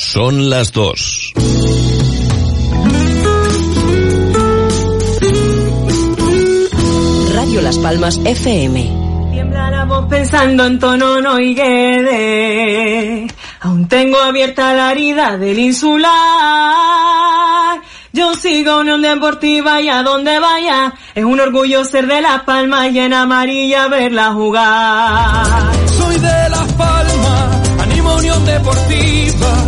[0.00, 1.32] Son las dos.
[7.34, 8.92] Radio Las Palmas FM.
[9.32, 13.26] Tiembláramos pensando en Tonono y Guede.
[13.60, 16.12] Aún tengo abierta la herida del insular.
[18.12, 20.94] Yo sigo Unión Deportiva y a donde vaya.
[21.16, 25.72] Es un orgullo ser de Las Palmas y en amarilla verla jugar.
[25.88, 29.07] Soy de Las Palmas, animo Unión Deportiva.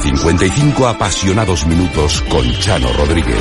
[0.00, 3.36] 55 apasionados minutos con Chano Rodríguez.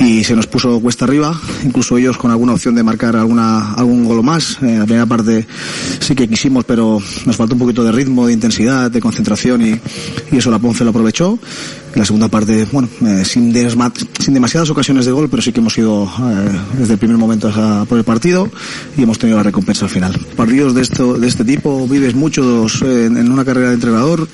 [0.00, 4.04] y se nos puso cuesta arriba, incluso ellos con alguna opción de marcar alguna, algún
[4.04, 4.58] gol más.
[4.60, 5.46] En la primera parte
[6.00, 9.80] sí que quisimos, pero nos faltó un poquito de ritmo, de intensidad, de concentración y,
[10.32, 11.38] y eso la Ponce lo aprovechó.
[11.94, 13.54] La segunda parte, bueno, eh, sin,
[14.18, 17.52] sin demasiadas ocasiones de gol, pero sí que hemos ido eh, desde el primer momento
[17.86, 18.50] por el partido
[18.96, 20.18] y hemos tenido la recompensa al final.
[20.34, 24.26] Partidos de, esto, de este tipo vives muchos eh, en, una carrera de entrenador.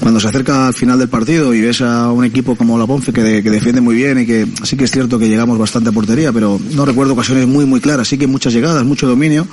[0.00, 3.12] Cuando se acerca al final del partido y ves a un equipo como la Ponce
[3.12, 5.92] que, que defiende muy bien y que sí que es cierto que llegamos bastante a
[5.92, 9.46] portería, pero no recuerdo ocasiones muy muy claras, sí que muchas llegadas, mucho dominio,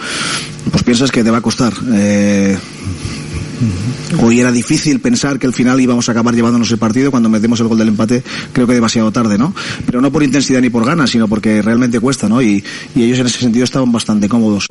[0.71, 1.73] pues piensas que te va a costar.
[4.21, 7.59] Hoy era difícil pensar que al final íbamos a acabar llevándonos el partido cuando metemos
[7.59, 9.53] el gol del empate, creo que demasiado tarde, ¿no?
[9.85, 12.41] Pero no por intensidad ni por ganas, sino porque realmente cuesta, ¿no?
[12.41, 12.63] Y,
[12.95, 14.67] y ellos en ese sentido estaban bastante cómodos.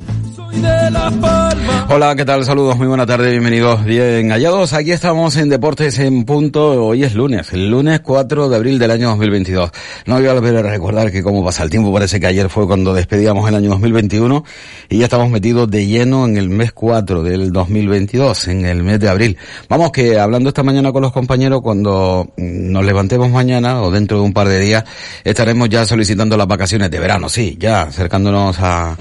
[1.90, 2.44] Hola, ¿qué tal?
[2.44, 4.72] Saludos, muy buena tarde, bienvenidos, bien hallados.
[4.72, 6.86] Aquí estamos en Deportes en Punto.
[6.86, 9.70] Hoy es lunes, el lunes 4 de abril del año 2022.
[10.06, 12.66] No voy a volver a recordar que cómo pasa el tiempo, parece que ayer fue
[12.66, 14.44] cuando despedíamos el año 2021
[14.88, 19.00] y ya estamos metidos de lleno en el mes 4 del 2022, en el mes
[19.00, 19.36] de abril.
[19.68, 24.24] Vamos que hablando esta mañana con los compañeros, cuando nos levantemos mañana o dentro de
[24.24, 24.84] un par de días,
[25.24, 28.96] estaremos ya solicitando las vacaciones de verano, sí, ya acercándonos a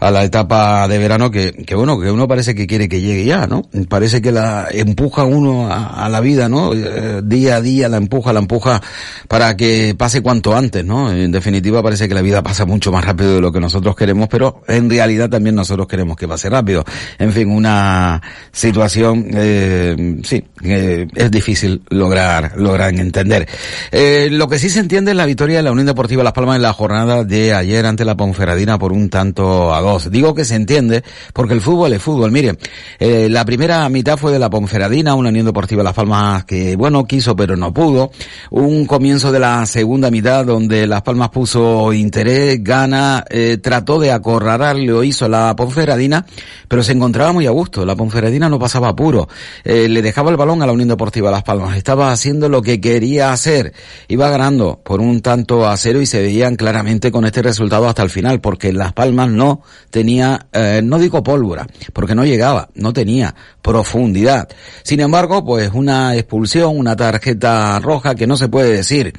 [0.00, 3.24] a la etapa de verano que, que bueno, que uno parece que quiere que llegue
[3.24, 3.62] ya, ¿no?
[3.88, 6.72] Parece que la empuja uno a, la vida, ¿no?
[6.74, 8.80] Eh, día a día la empuja, la empuja
[9.28, 11.10] para que pase cuanto antes, ¿no?
[11.10, 14.28] En definitiva parece que la vida pasa mucho más rápido de lo que nosotros queremos,
[14.28, 16.84] pero en realidad también nosotros queremos que pase rápido.
[17.18, 18.20] En fin, una
[18.52, 23.48] situación, eh, sí, eh, es difícil lograr, lograr entender.
[23.90, 26.56] Eh, lo que sí se entiende es la victoria de la Unión Deportiva Las Palmas
[26.56, 30.10] en la jornada de ayer ante la Ponferradina por un tanto a dos.
[30.10, 32.30] Digo que se entiende porque el fútbol es fútbol.
[32.30, 32.58] Mire,
[32.98, 37.04] eh, la primera mitad fue de la Ponferradina, una Unión Deportiva Las Palmas que, bueno,
[37.04, 38.10] quiso pero no pudo.
[38.50, 43.24] Un comienzo de la segunda mitad donde Las Palmas puso interés, gana,
[43.62, 46.26] trató de acorralar, lo hizo la Ponferradina,
[46.68, 47.84] pero se encontraba muy a gusto.
[47.84, 49.28] La Ponferradina no pasaba apuro.
[49.64, 51.76] Le dejaba el balón a la Unión Deportiva Las Palmas.
[51.76, 53.72] Estaba haciendo lo que quería hacer.
[54.08, 58.02] Iba ganando por un tanto a cero y se veían claramente con este resultado hasta
[58.02, 62.92] el final, porque Las Palmas no tenía, eh, no digo pólvora, porque no llegaba, no
[62.92, 64.48] tenía profundidad.
[64.82, 69.12] Sin embargo, pues una expulsión, una tarjeta roja que no se puede decir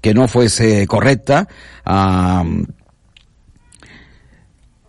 [0.00, 1.48] que no fuese correcta,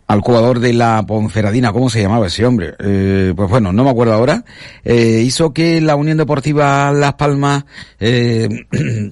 [0.09, 2.73] al jugador de la Ponferradina, ¿cómo se llamaba ese hombre?
[2.79, 4.43] Eh, pues bueno, no me acuerdo ahora,
[4.83, 7.63] eh, hizo que la Unión Deportiva Las Palmas
[7.99, 8.49] eh,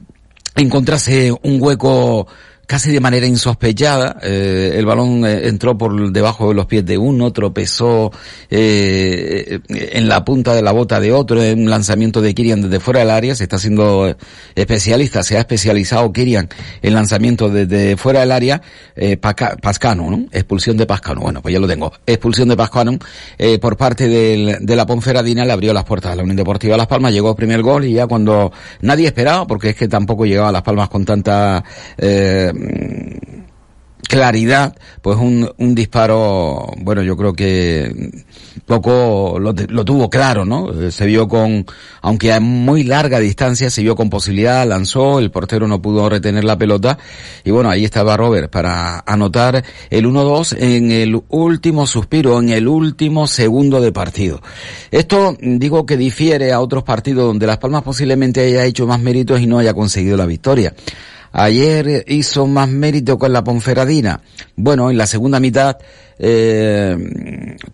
[0.55, 2.25] encontrase un hueco
[2.67, 4.17] casi de manera insospechada.
[4.22, 8.11] Eh, el balón eh, entró por debajo de los pies de uno, tropezó
[8.50, 12.79] eh, en la punta de la bota de otro, en un lanzamiento de Kirian desde
[12.79, 13.35] fuera del área.
[13.35, 14.17] Se está haciendo eh,
[14.53, 16.50] especialista, se ha especializado Kirian
[16.81, 18.61] en lanzamiento desde fuera del área.
[18.95, 20.25] Eh, Pascano, ¿no?
[20.31, 21.22] Expulsión de Pascano.
[21.22, 21.91] Bueno, pues ya lo tengo.
[22.06, 22.97] Expulsión de Pascano
[23.38, 26.75] eh, por parte del- de la Ponferradina le abrió las puertas a la Unión Deportiva
[26.75, 27.13] Las Palmas.
[27.13, 28.51] Llegó el primer gol y ya cuando
[28.81, 31.63] nadie esperaba, porque es que tampoco llegaba a Las Palmas con tanta
[31.97, 32.51] eh,
[34.07, 38.24] claridad, pues un, un disparo, bueno, yo creo que
[38.65, 40.71] poco lo, lo tuvo claro, ¿no?
[40.81, 41.65] Eh, Se vio con,
[42.01, 46.44] aunque a muy larga distancia, se vio con posibilidad, lanzó, el portero no pudo retener
[46.44, 46.98] la pelota,
[47.44, 52.68] y bueno, ahí estaba Robert para anotar el 1-2 en el último suspiro, en el
[52.68, 54.42] último segundo de partido.
[54.92, 59.42] Esto digo que difiere a otros partidos donde Las Palmas posiblemente haya hecho más méritos
[59.42, 60.74] y no haya conseguido la victoria.
[61.38, 64.22] Ayer hizo más mérito con la Ponferradina.
[64.56, 65.78] Bueno, en la segunda mitad
[66.18, 66.98] eh,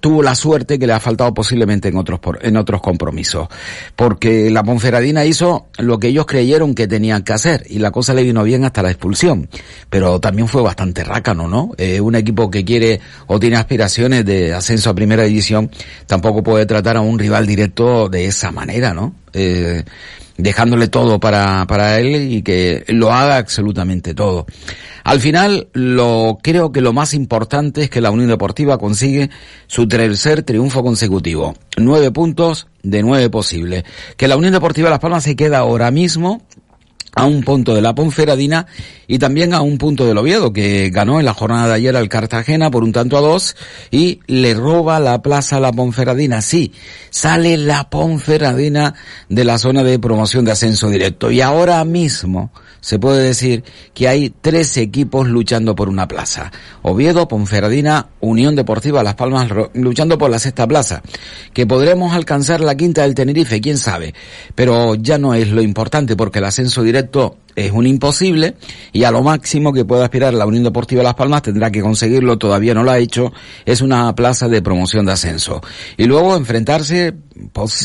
[0.01, 3.47] tuvo la suerte que le ha faltado posiblemente en otros en otros compromisos,
[3.95, 8.13] porque la Ponferradina hizo lo que ellos creyeron que tenían que hacer y la cosa
[8.13, 9.47] le vino bien hasta la expulsión,
[9.89, 11.71] pero también fue bastante rácano, ¿no?
[11.77, 15.71] Eh, un equipo que quiere o tiene aspiraciones de ascenso a primera división
[16.05, 19.15] tampoco puede tratar a un rival directo de esa manera, ¿no?
[19.31, 19.85] Eh,
[20.43, 24.45] dejándole todo para, para él y que lo haga absolutamente todo.
[25.05, 29.29] Al final, lo, creo que lo más importante es que la Unión Deportiva consigue
[29.67, 31.55] su tercer triunfo consecutivo.
[31.77, 33.85] Nueve puntos de nueve posibles.
[34.17, 36.41] Que la Unión Deportiva Las Palmas se queda ahora mismo
[37.15, 38.65] a un punto de la Ponferradina
[39.07, 42.09] y también a un punto del Oviedo, que ganó en la jornada de ayer al
[42.09, 43.55] Cartagena por un tanto a dos
[43.91, 46.41] y le roba la plaza a la Ponferradina.
[46.41, 46.73] Sí,
[47.09, 48.95] sale la Ponferradina
[49.29, 52.51] de la zona de promoción de ascenso directo y ahora mismo
[52.83, 53.63] se puede decir
[53.93, 56.51] que hay tres equipos luchando por una plaza.
[56.81, 61.01] Oviedo, Ponferradina, Unión Deportiva Las Palmas luchando por la sexta plaza.
[61.53, 64.13] Que podremos alcanzar la quinta del Tenerife, quién sabe.
[64.53, 68.55] Pero ya no es lo importante porque el ascenso directo es un imposible
[68.91, 72.37] y a lo máximo que pueda aspirar la Unión Deportiva Las Palmas tendrá que conseguirlo,
[72.37, 73.31] todavía no lo ha hecho,
[73.63, 75.61] es una plaza de promoción de ascenso.
[75.95, 77.13] Y luego enfrentarse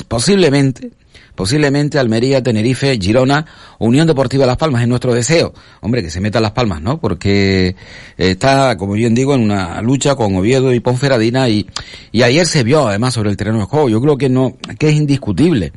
[0.09, 0.91] posiblemente
[1.39, 3.47] posiblemente Almería, Tenerife, Girona,
[3.79, 5.55] Unión Deportiva Las Palmas, es nuestro deseo.
[5.81, 6.99] Hombre, que se meta Las Palmas, ¿no?
[6.99, 7.77] Porque
[8.17, 11.65] está, como bien digo, en una lucha con Oviedo y Ponferradina y,
[12.11, 13.89] y ayer se vio además sobre el terreno de juego.
[13.89, 15.73] Yo creo que no, que es indiscutible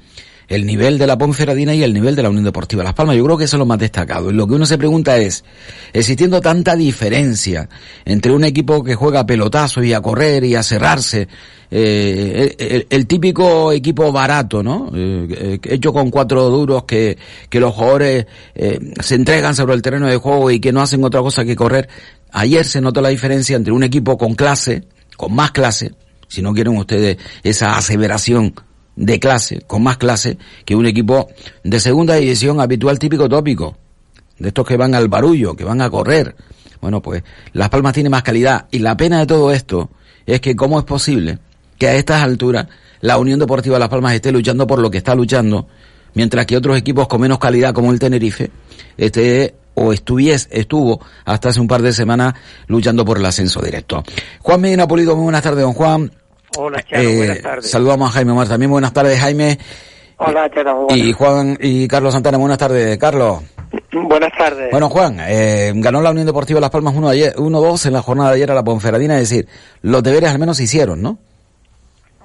[0.52, 3.16] el nivel de la Ponferradina y el nivel de la Unión Deportiva Las Palmas.
[3.16, 4.30] Yo creo que eso es lo más destacado.
[4.30, 5.46] Y lo que uno se pregunta es,
[5.94, 7.70] existiendo tanta diferencia
[8.04, 11.30] entre un equipo que juega a pelotazo y a correr y a cerrarse,
[11.72, 14.92] eh, el, típico equipo barato, ¿no?
[14.94, 17.18] Eh, hecho con cuatro duros que,
[17.50, 21.02] que los jugadores eh, se entregan sobre el terreno de juego y que no hacen
[21.06, 21.88] otra cosa que correr.
[22.34, 24.84] Ayer se notó la diferencia entre un equipo con clase,
[25.16, 25.94] con más clase,
[26.28, 28.54] si no quieren ustedes esa aseveración
[29.02, 31.30] de clase, con más clase, que un equipo
[31.64, 33.76] de segunda división habitual típico tópico.
[34.38, 36.36] De estos que van al barullo, que van a correr.
[36.80, 38.68] Bueno, pues Las Palmas tiene más calidad.
[38.72, 39.90] Y la pena de todo esto
[40.26, 41.40] es que cómo es posible
[41.78, 42.68] que a estas alturas
[43.02, 45.68] la Unión Deportiva Las Palmas esté luchando por lo que está luchando,
[46.14, 48.52] mientras que otros equipos con menos calidad como el Tenerife
[48.98, 52.36] esté o estuviese, estuvo hasta hace un par de semanas
[52.68, 54.04] luchando por el ascenso directo.
[54.42, 56.12] Juan Medina Pulido, muy buenas tardes, don Juan.
[56.58, 57.72] Hola, eh, buenas tardes.
[57.72, 58.72] Saludamos a Jaime Omar también.
[58.72, 59.58] Buenas tardes, Jaime.
[60.18, 60.88] Hola, Chano.
[60.90, 62.98] Y Juan y Carlos Santana, buenas tardes.
[62.98, 63.42] Carlos.
[63.92, 64.70] Buenas tardes.
[64.72, 68.52] Bueno, Juan, eh, ganó la Unión Deportiva Las Palmas 1-2 en la jornada de ayer
[68.52, 69.48] a la Ponferradina, es decir,
[69.82, 71.18] los deberes al menos hicieron, ¿no?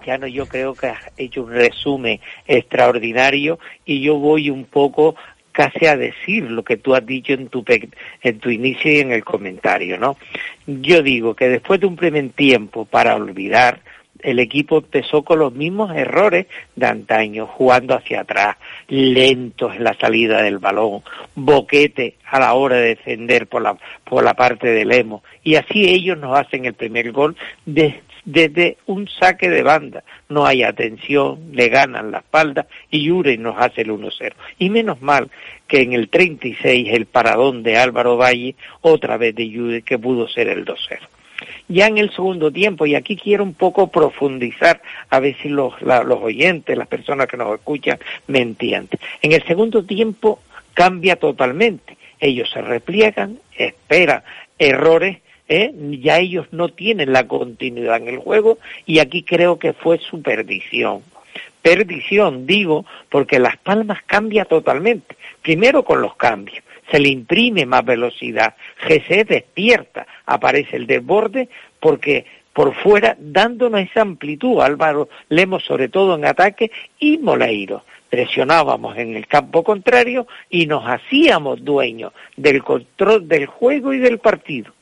[0.04, 5.16] Chano, yo creo que has hecho un resumen extraordinario y yo voy un poco
[5.56, 7.64] casi a decir lo que tú has dicho en tu,
[8.22, 10.16] en tu inicio y en el comentario, ¿no?
[10.66, 13.80] Yo digo que después de un primer tiempo para olvidar,
[14.26, 18.56] el equipo empezó con los mismos errores de antaño, jugando hacia atrás,
[18.88, 21.02] lentos en la salida del balón,
[21.36, 25.22] boquete a la hora de defender por la, por la parte del emo.
[25.44, 30.02] Y así ellos nos hacen el primer gol desde un saque de banda.
[30.28, 34.32] No hay atención, le ganan la espalda y Yure nos hace el 1-0.
[34.58, 35.30] Y menos mal
[35.68, 40.26] que en el 36 el paradón de Álvaro Valle, otra vez de Yure, que pudo
[40.26, 40.98] ser el 2-0
[41.68, 45.80] ya en el segundo tiempo, y aquí quiero un poco profundizar, a ver si los,
[45.82, 48.98] los oyentes, las personas que nos escuchan, me entienden.
[49.22, 50.40] En el segundo tiempo
[50.74, 51.96] cambia totalmente.
[52.20, 54.22] Ellos se repliegan, esperan
[54.58, 55.18] errores,
[55.48, 55.72] ¿eh?
[56.00, 60.22] ya ellos no tienen la continuidad en el juego, y aquí creo que fue su
[60.22, 61.02] perdición.
[61.62, 65.16] Perdición, digo, porque Las Palmas cambia totalmente.
[65.42, 68.54] Primero con los cambios se le imprime más velocidad.
[68.86, 71.48] GC despierta, aparece el desborde
[71.80, 77.84] porque por fuera dándonos esa amplitud, Álvaro Lemos sobre todo en ataque y Moleiro.
[78.08, 84.18] Presionábamos en el campo contrario y nos hacíamos dueños del control del juego y del
[84.18, 84.72] partido.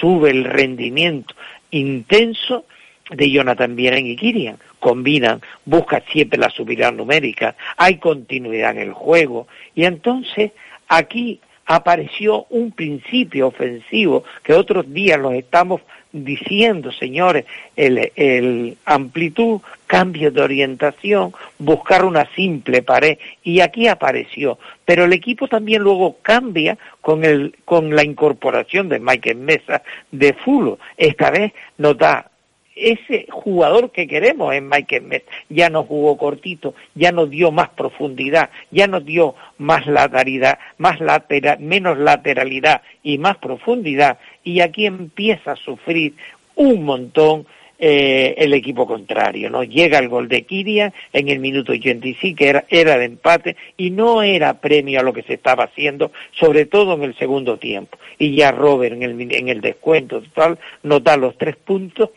[0.00, 1.34] Sube el rendimiento
[1.70, 2.64] intenso
[3.10, 4.58] de Jonathan Vieren y Kirian.
[4.78, 9.48] Combinan, buscan siempre la subida numérica, hay continuidad en el juego.
[9.74, 10.52] Y entonces
[10.88, 17.44] aquí apareció un principio ofensivo que otros días los estamos diciendo, señores,
[17.76, 24.58] el, amplitud, cambio de orientación, buscar una simple pared, y aquí apareció.
[24.86, 30.32] Pero el equipo también luego cambia con, el, con la incorporación de Michael Mesa de
[30.32, 30.78] Fulo.
[30.96, 32.30] Esta vez nos da
[32.78, 37.70] ese jugador que queremos en Michael Met ya nos jugó cortito, ya nos dio más
[37.70, 44.86] profundidad, ya nos dio más lateralidad, más lateral, menos lateralidad y más profundidad, y aquí
[44.86, 46.14] empieza a sufrir
[46.54, 47.46] un montón
[47.80, 49.62] eh, el equipo contrario, ¿no?
[49.62, 53.90] Llega el gol de Kiria en el minuto 85, que era, era de empate y
[53.90, 57.96] no era premio a lo que se estaba haciendo, sobre todo en el segundo tiempo.
[58.18, 62.10] Y ya Robert en el, en el descuento total nos da los tres puntos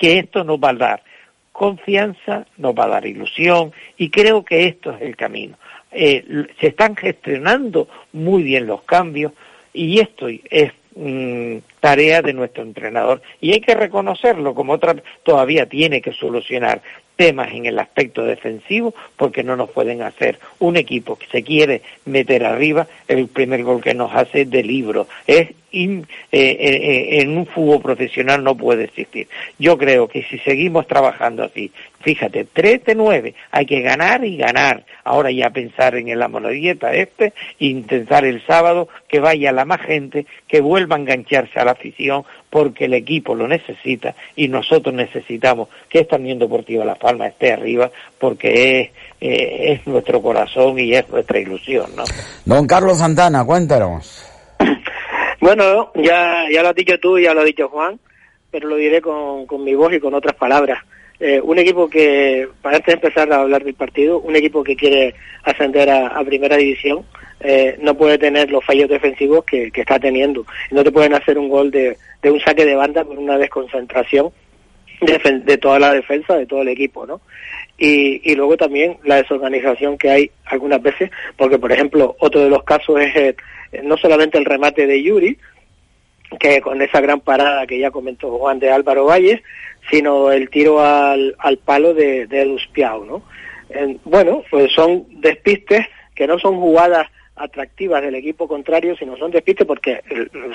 [0.00, 1.02] que esto nos va a dar
[1.52, 5.56] confianza, nos va a dar ilusión y creo que esto es el camino.
[5.92, 9.32] Eh, se están gestionando muy bien los cambios
[9.72, 15.66] y esto es Mm, tarea de nuestro entrenador y hay que reconocerlo como otra todavía
[15.66, 16.82] tiene que solucionar
[17.20, 21.82] temas en el aspecto defensivo porque no nos pueden hacer un equipo que se quiere
[22.06, 25.06] meter arriba el primer gol que nos hace de libro.
[25.26, 29.28] Es eh, eh, eh, en un fútbol profesional no puede existir.
[29.58, 34.38] Yo creo que si seguimos trabajando así Fíjate, 3 de 9, hay que ganar y
[34.38, 34.84] ganar.
[35.04, 40.24] Ahora ya pensar en la monodieta este, intentar el sábado que vaya la más gente,
[40.48, 45.68] que vuelva a engancharse a la afición, porque el equipo lo necesita y nosotros necesitamos
[45.90, 48.90] que esta Unión Deportiva La Palma esté arriba, porque es,
[49.20, 52.04] eh, es nuestro corazón y es nuestra ilusión, ¿no?
[52.46, 54.26] Don Carlos Santana, cuéntanos.
[55.40, 57.98] Bueno, ya, ya lo has dicho tú, ya lo ha dicho Juan,
[58.50, 60.84] pero lo diré con, con mi voz y con otras palabras.
[61.22, 64.74] Eh, un equipo que, para antes de empezar a hablar del partido, un equipo que
[64.74, 67.04] quiere ascender a, primera división,
[67.40, 70.46] eh, no puede tener los fallos defensivos que, está teniendo.
[70.70, 74.30] No te pueden hacer un gol de, un saque de banda por una desconcentración
[75.02, 77.20] de, toda la defensa, de todo el equipo, ¿no?
[77.76, 82.62] Y, luego también la desorganización que hay algunas veces, porque por ejemplo, otro de los
[82.64, 83.36] casos es
[83.82, 85.36] no solamente el remate de Yuri,
[86.38, 89.42] que con esa gran parada que ya comentó Juan de Álvaro Valles,
[89.90, 93.22] sino el tiro al, al palo de, de Luspiao, ¿no?
[94.04, 97.06] bueno, pues son despistes que no son jugadas
[97.36, 100.02] atractivas del equipo contrario, sino son despistes porque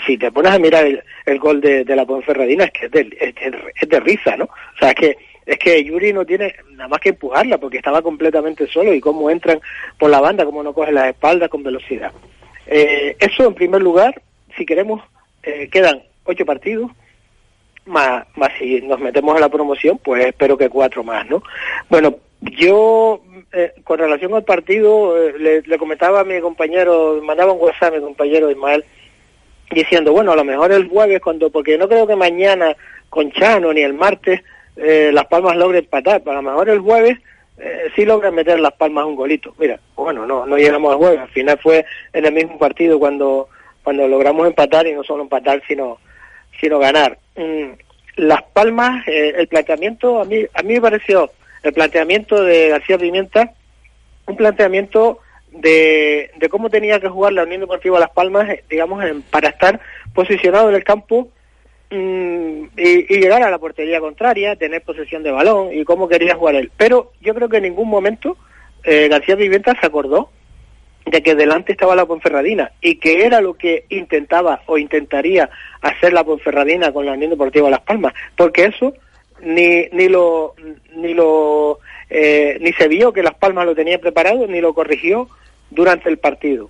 [0.05, 0.85] si te pones a mirar
[1.25, 3.35] el, gol de, la Ponferradina es que es de,
[3.81, 4.45] es, de, risa, ¿no?
[4.45, 8.01] O sea, es que es que Yuri no tiene nada más que empujarla porque estaba
[8.01, 9.59] completamente solo y cómo entran
[9.99, 12.11] por la banda, cómo no coge las espaldas con velocidad.
[12.65, 14.21] Eh, eso en primer lugar,
[14.57, 15.03] si queremos,
[15.45, 16.91] eh, quedan ocho partidos,
[17.85, 21.43] más, más si nos metemos en la promoción, pues espero que cuatro más, ¿no?
[21.89, 23.21] Bueno, yo,
[23.53, 27.97] eh, con relación al partido, eh, le, comentaba a mi compañero, mandaba un WhatsApp a
[27.97, 28.83] mi compañero Ismael,
[29.71, 32.75] diciendo, bueno, a lo mejor el jueves, cuando, porque no creo que mañana
[33.09, 34.41] con Chano ni el martes
[34.75, 37.17] eh, Las Palmas logre empatar, pero a lo mejor el jueves
[37.57, 39.53] eh, sí logran meter Las Palmas un golito.
[39.57, 43.49] Mira, bueno, no, no llegamos al jueves, al final fue en el mismo partido cuando,
[43.85, 45.99] cuando logramos empatar y no solo empatar, sino
[46.59, 47.19] sino ganar.
[47.35, 47.73] Mm,
[48.17, 51.31] Las Palmas, eh, el planteamiento, a mí, a mí me pareció
[51.63, 53.53] el planteamiento de García Pimienta,
[54.25, 55.19] un planteamiento
[55.51, 59.79] de, de cómo tenía que jugar la Unión Deportiva Las Palmas, eh, digamos, para estar
[60.15, 61.29] posicionado en el campo
[61.91, 66.55] mm, y, llegar a la portería contraria, tener posesión de balón y cómo quería jugar
[66.55, 66.71] él.
[66.75, 68.35] Pero yo creo que en ningún momento
[68.83, 70.31] eh, García Pimienta se acordó
[71.05, 75.49] de que delante estaba la Ponferradina y que era lo que intentaba o intentaría
[75.81, 78.93] hacer la Ponferradina con la Unión Deportiva Las Palmas, porque eso
[79.41, 80.55] ni ni lo
[80.95, 85.29] ni lo eh, ni se vio que Las Palmas lo tenía preparado ni lo corrigió
[85.69, 86.69] durante el partido.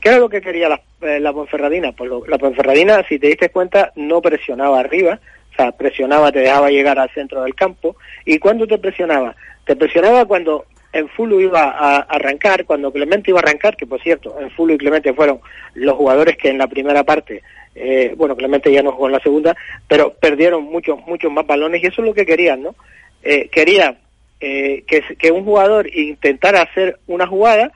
[0.00, 1.92] ¿Qué era lo que quería la, eh, Ponferradina?
[1.92, 5.20] Pues la Ponferradina, si te diste cuenta, no presionaba arriba,
[5.52, 7.96] o sea, presionaba, te dejaba llegar al centro del campo.
[8.24, 9.36] ¿Y cuándo te presionaba?
[9.66, 14.00] Te presionaba cuando en Fulu iba a arrancar, cuando Clemente iba a arrancar, que por
[14.02, 15.40] cierto, en Fulu y Clemente fueron
[15.74, 17.42] los jugadores que en la primera parte,
[17.74, 19.56] eh, bueno, Clemente ya no jugó en la segunda,
[19.86, 22.74] pero perdieron muchos, muchos más balones y eso es lo que querían, ¿no?
[23.22, 23.98] Eh, quería
[24.40, 27.72] eh, que, un jugador intentara hacer una jugada,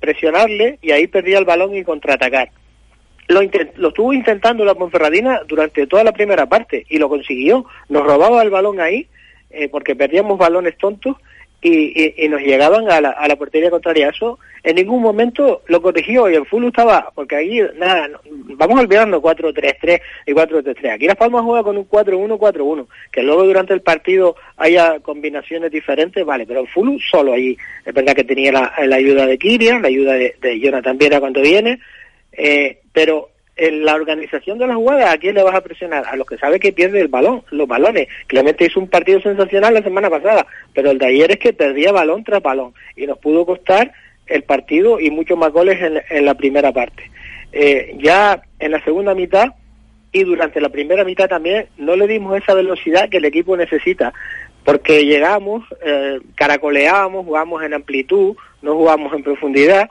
[0.00, 2.50] presionarle y ahí perdía el balón y contraatacar.
[3.28, 3.42] Lo,
[3.76, 7.66] lo estuvo intentando la Ponferradina durante toda la primera parte y lo consiguió.
[7.90, 9.06] Nos robaba el balón ahí
[9.70, 11.16] porque perdíamos balones tontos
[11.62, 14.10] y, nos llegaban a la, a la portería contraria.
[14.10, 19.22] Eso en ningún momento lo corrigió y el Fulu estaba, porque ahí, nada, vamos olvidando
[19.22, 20.94] 4-3-3 y 4-3-3.
[20.94, 26.24] Aquí Las Palmas juega con un 4-1-4-1, que luego durante el partido haya combinaciones diferentes,
[26.24, 27.56] vale, pero el Fulu solo ahí.
[27.84, 31.40] Es verdad que tenía la, ayuda de Kirian, la ayuda de, de Jonathan Viera cuando
[31.40, 31.78] viene,
[32.32, 36.04] eh, pero en la organización de la jugada, ¿a quién le vas a presionar?
[36.06, 38.08] A los que sabe que pierde el balón, los balones.
[38.26, 41.90] Clemente hizo un partido sensacional la semana pasada, pero el de ayer es que perdía
[41.90, 43.92] balón tras balón y nos pudo costar
[44.26, 47.10] el partido y muchos más goles en, la primera parte.
[47.52, 49.54] Eh, ya en la segunda mitad,
[50.12, 54.12] y durante la primera mitad también no le dimos esa velocidad que el equipo necesita,
[54.64, 59.90] porque llegamos, eh, caracoleábamos, jugamos en amplitud, no jugamos en profundidad,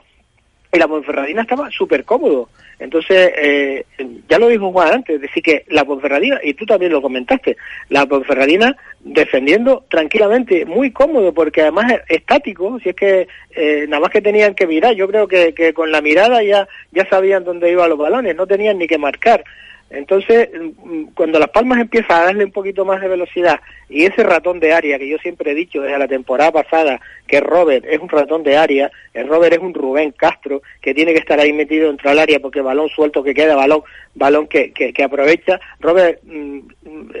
[0.72, 2.48] y la Ponferradina estaba súper cómodo.
[2.78, 3.84] Entonces, eh,
[4.28, 7.56] ya lo dijo Juan antes, decir que la Ponferradina, y tú también lo comentaste,
[7.88, 14.00] la Ponferradina defendiendo tranquilamente, muy cómodo, porque además es estático, si es que eh, nada
[14.00, 17.44] más que tenían que mirar, yo creo que, que con la mirada ya, ya sabían
[17.44, 19.42] dónde iban los balones, no tenían ni que marcar.
[19.88, 24.24] Entonces, mm, cuando Las Palmas empieza a darle un poquito más de velocidad y ese
[24.24, 28.00] ratón de área que yo siempre he dicho desde la temporada pasada que Robert es
[28.00, 31.52] un ratón de área, el Robert es un Rubén Castro que tiene que estar ahí
[31.52, 33.82] metido dentro del área porque balón suelto que queda, balón
[34.14, 35.60] balón que, que, aprovecha.
[35.78, 36.60] Robert, mm,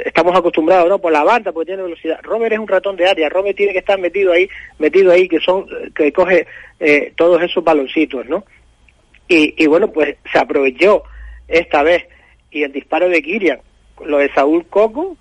[0.04, 0.98] estamos acostumbrados, ¿no?
[0.98, 2.18] Por la banda, porque tiene velocidad.
[2.22, 5.38] Robert es un ratón de área, Robert tiene que estar metido ahí, metido ahí, que
[5.38, 6.46] son, que coge
[6.80, 8.44] eh, todos esos baloncitos, ¿no?
[9.28, 11.04] Y, y bueno, pues se aprovechó
[11.48, 12.04] esta vez
[12.56, 13.60] y el disparo de Kirian,
[14.06, 15.18] lo de Saúl Coco,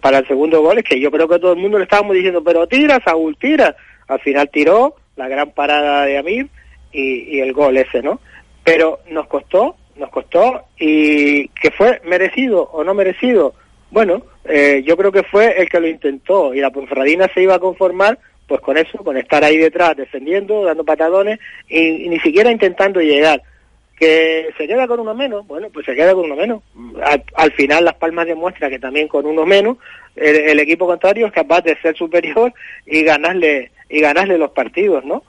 [0.00, 2.42] para el segundo gol, es que yo creo que todo el mundo le estábamos diciendo,
[2.42, 3.76] pero tira, Saúl, tira.
[4.08, 6.48] Al final tiró, la gran parada de Amir
[6.92, 8.20] y, el gol ese, ¿no?
[8.64, 13.54] Pero nos costó, nos costó, y que fue merecido o no merecido,
[13.92, 17.54] bueno, eh, yo creo que fue el que lo intentó, y la Ponferradina se iba
[17.54, 21.38] a conformar pues con eso, con estar ahí detrás defendiendo, dando patadones
[21.68, 23.42] y ni siquiera intentando llegar
[23.98, 26.62] que se queda con uno menos, bueno, pues se queda con uno menos.
[27.34, 29.78] Al, final Las Palmas demuestra que también con uno menos
[30.14, 32.52] el, equipo contrario es capaz de ser superior
[32.86, 35.24] y ganarle y ganarle los partidos, ¿no?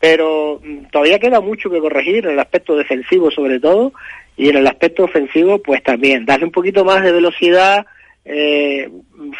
[0.00, 3.92] Pero mm, todavía queda mucho que corregir en el aspecto defensivo sobre todo
[4.36, 7.86] y en el aspecto ofensivo pues también darle un poquito más de velocidad,
[8.24, 8.90] eh,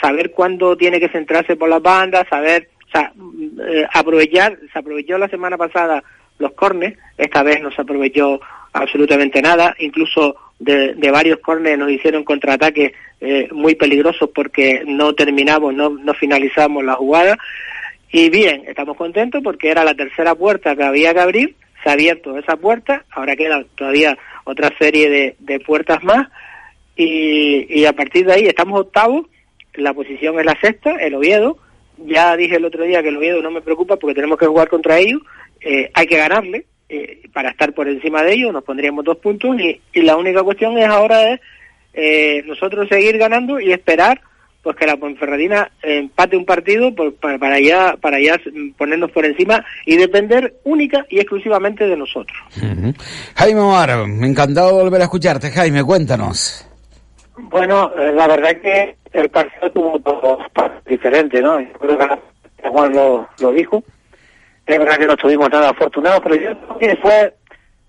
[0.01, 4.79] saber cuándo tiene que centrarse por las bandas, saber, o sea, mm, eh, aprovechar, se
[4.79, 6.03] aprovechó la semana pasada
[6.39, 8.41] los cornes, esta vez no se aprovechó
[8.75, 15.73] absolutamente nada, incluso de, varios cornes nos hicieron contraataques eh, muy peligrosos porque no terminamos,
[15.73, 17.39] no, finalizamos la jugada.
[18.11, 21.93] Y bien, estamos contentos porque era la tercera puerta que había que abrir, se ha
[21.93, 26.29] abierto esa puerta, ahora queda todavía otra serie de, puertas más.
[26.97, 29.27] Y, y, a partir de ahí estamos octavos,
[29.75, 31.59] la posición es la sexta, el Oviedo,
[31.99, 34.69] ya dije el otro día que el Oviedo no me preocupa porque tenemos que jugar
[34.69, 35.23] contra ellos,
[35.61, 39.57] eh, hay que ganarle, eh, para estar por encima de ellos, nos pondríamos dos puntos
[39.59, 41.41] y, la única cuestión es ahora es
[41.95, 44.21] eh, nosotros seguir ganando y esperar
[44.63, 48.41] pues que la Ponferradina empate un partido para, ya para ya
[48.79, 52.37] ponernos por encima y depender única y exclusivamente de nosotros.
[53.37, 55.51] Jaime Omar, me encantado volver a escucharte.
[55.51, 56.67] Jaime, cuéntanos.
[57.37, 60.39] Bueno, eh, la verdad es que el partido tuvo dos
[60.87, 61.61] diferentes, ¿no?
[61.61, 63.85] Yo creo que Juan lo, lo dijo.
[64.67, 67.35] Es verdad que no estuvimos nada afortunados, pero yo creo que fue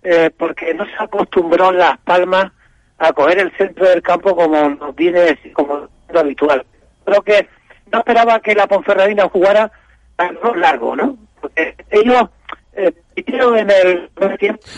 [0.03, 2.51] eh, porque no se acostumbró Las Palmas
[2.97, 6.65] a coger el centro del campo como nos viene como lo habitual.
[7.03, 7.47] Creo que
[7.91, 9.71] no esperaba que la Ponferradina jugara
[10.17, 11.17] a largo, ¿no?
[11.41, 12.29] Porque ellos
[12.75, 14.09] eh, en el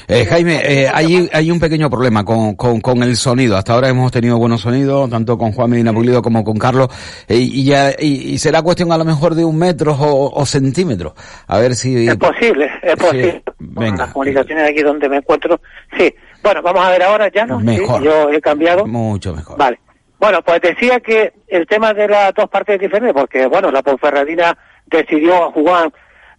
[0.07, 3.57] eh, Jaime, eh, hay, hay un pequeño problema con, con, el sonido.
[3.57, 6.88] Hasta ahora hemos tenido buenos sonidos, tanto con Juan Medina Pulido como con Carlos,
[7.27, 11.13] eh, y, ya y, será cuestión a lo mejor de un metro o, centímetros.
[11.47, 12.07] A ver si...
[12.07, 13.43] Es posible, es posible.
[13.60, 14.05] venga.
[14.05, 15.60] Las comunicaciones aquí donde me encuentro,
[15.97, 16.13] sí.
[16.43, 17.60] Bueno, vamos a ver ahora ya, ¿no?
[17.60, 18.03] Mejor.
[18.03, 18.86] yo he cambiado.
[18.86, 19.57] Mucho mejor.
[19.57, 19.79] Vale.
[20.19, 24.57] Bueno, pues decía que el tema de las dos partes diferentes, porque, bueno, la Ponferradina
[24.88, 25.91] decidió jugar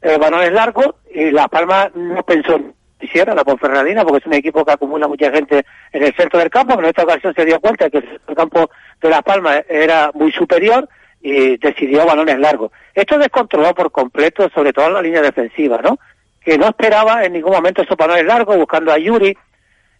[0.02, 2.60] eh, balones largos y La Palma no pensó
[3.00, 6.50] hiciera la Ponferradina porque es un equipo que acumula mucha gente en el centro del
[6.50, 10.10] campo, pero en esta ocasión se dio cuenta que el campo de La Palma era
[10.14, 10.88] muy superior
[11.20, 12.72] y decidió balones largos.
[12.94, 15.98] Esto descontroló por completo, sobre todo en la línea defensiva, ¿no?
[16.40, 19.36] Que no esperaba en ningún momento esos balones largos, buscando a Yuri.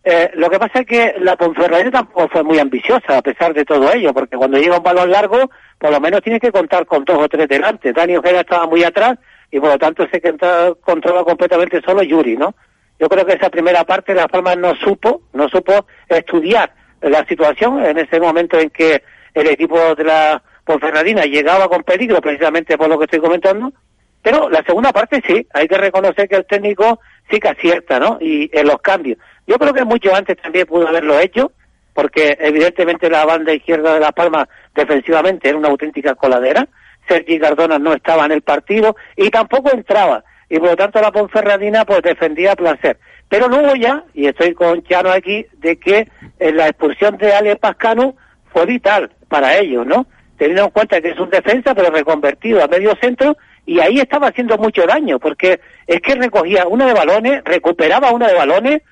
[0.04, 3.64] Eh, lo que pasa es que la Ponferradina tampoco fue muy ambiciosa a pesar de
[3.64, 7.04] todo ello, porque cuando llega un balón largo, por lo menos tiene que contar con
[7.04, 7.92] dos o tres delante.
[7.92, 9.18] Dani Ojeda estaba muy atrás
[9.50, 10.20] y por lo tanto se
[10.80, 12.54] controla completamente solo Yuri, ¿no?
[12.98, 17.84] Yo creo que esa primera parte la Palmas no supo, no supo estudiar la situación
[17.84, 19.02] en ese momento en que
[19.34, 23.72] el equipo de la Ponferradina llegaba con peligro precisamente por lo que estoy comentando,
[24.20, 28.18] pero la segunda parte sí, hay que reconocer que el técnico sí que acierta, ¿no?
[28.20, 29.18] Y en los cambios.
[29.46, 31.52] Yo creo que mucho antes también pudo haberlo hecho,
[31.94, 36.68] porque evidentemente la banda izquierda de La Palma defensivamente era una auténtica coladera,
[37.08, 40.24] Sergi Cardona no estaba en el partido y tampoco entraba.
[40.50, 42.98] Y por lo tanto la Ponferradina pues defendía a placer.
[43.28, 47.56] Pero luego ya, y estoy con Chano aquí, de que en la expulsión de Ale
[47.56, 48.14] Pascano
[48.52, 50.06] fue vital para ellos, ¿no?
[50.38, 54.28] Teniendo en cuenta que es un defensa, pero reconvertido a medio centro, y ahí estaba
[54.28, 58.82] haciendo mucho daño, porque es que recogía una de balones, recuperaba una de balones,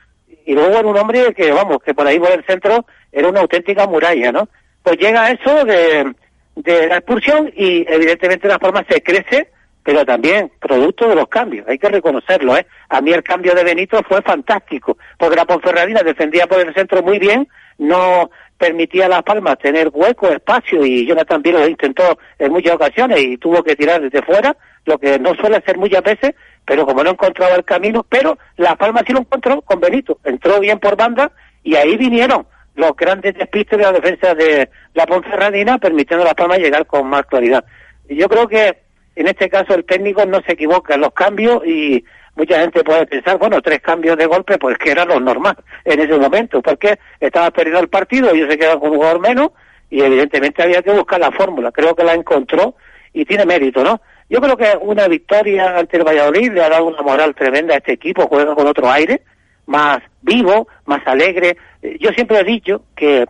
[0.45, 3.41] y luego era un hombre que, vamos, que por ahí por el centro era una
[3.41, 4.49] auténtica muralla, ¿no?
[4.83, 6.15] Pues llega eso de,
[6.57, 9.51] de la expulsión y evidentemente la forma se crece,
[9.83, 12.67] pero también producto de los cambios, hay que reconocerlo, ¿eh?
[12.89, 17.03] A mí el cambio de Benito fue fantástico, porque la Ponferradina defendía por el centro
[17.03, 17.47] muy bien,
[17.79, 22.75] no permitía a Las Palmas tener hueco, espacio, y Jonathan también lo intentó en muchas
[22.75, 26.87] ocasiones y tuvo que tirar desde fuera, lo que no suele hacer muchas veces, pero
[26.87, 30.79] como no encontraba el camino, pero Las Palmas sí lo encontró con Benito, entró bien
[30.79, 31.31] por banda
[31.63, 36.35] y ahí vinieron los grandes despistes de la defensa de la Ponferradina, permitiendo a Las
[36.35, 37.65] Palmas llegar con más claridad.
[38.09, 38.79] Y yo creo que
[39.17, 42.05] en este caso el técnico no se equivoca en los cambios y
[42.37, 46.01] mucha gente puede pensar, bueno, tres cambios de golpe, pues que era lo normal en
[46.01, 49.51] ese momento, porque estaba perdiendo el partido, ellos se quedan con un jugador menos
[49.89, 51.73] y evidentemente había que buscar la fórmula.
[51.73, 52.77] Creo que la encontró
[53.15, 54.03] y tiene mérito, ¿no?
[54.29, 57.79] Yo creo que una victoria ante el Valladolid le ha dado una moral tremenda a
[57.79, 59.23] este equipo, juega con otro aire,
[59.67, 61.57] más vivo, más alegre.
[61.83, 63.27] Eh, yo siempre he dicho que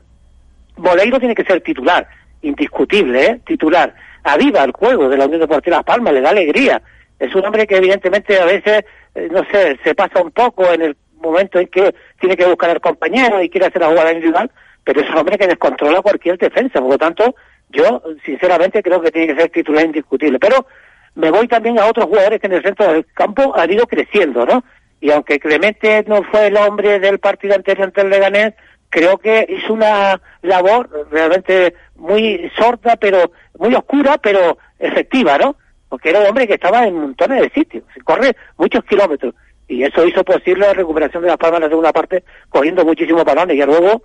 [0.77, 2.07] Boleiro tiene que ser titular,
[2.43, 3.41] indiscutible, ¿eh?
[3.47, 3.95] titular.
[4.25, 6.83] Aviva el juego de la Unión Deportiva Las Palmas, le da alegría.
[7.19, 10.83] Es un hombre que evidentemente a veces, eh, no sé, se pasa un poco en
[10.83, 14.51] el momento en que tiene que buscar al compañero y quiere hacer la jugada individual,
[14.85, 16.81] pero es un hombre que descontrola cualquier defensa.
[16.81, 17.35] Por lo tanto,
[17.71, 20.39] yo sinceramente creo que tiene que ser titular indiscutible.
[20.39, 20.67] Pero
[21.15, 24.45] me voy también a otros jugadores que en el centro del campo han ido creciendo,
[24.45, 24.63] ¿no?
[25.01, 28.55] Y aunque Clemente no fue el hombre del partido anterior ante el Leganés,
[28.89, 35.57] creo que hizo una labor realmente muy sorda, pero muy oscura, pero efectiva, ¿no?
[35.89, 39.35] Porque era un hombre que estaba en montones de sitios, corre muchos kilómetros.
[39.69, 43.25] Y eso hizo posible la recuperación de las palmas en la segunda parte, cogiendo muchísimos
[43.25, 43.57] balones.
[43.57, 44.03] Y luego,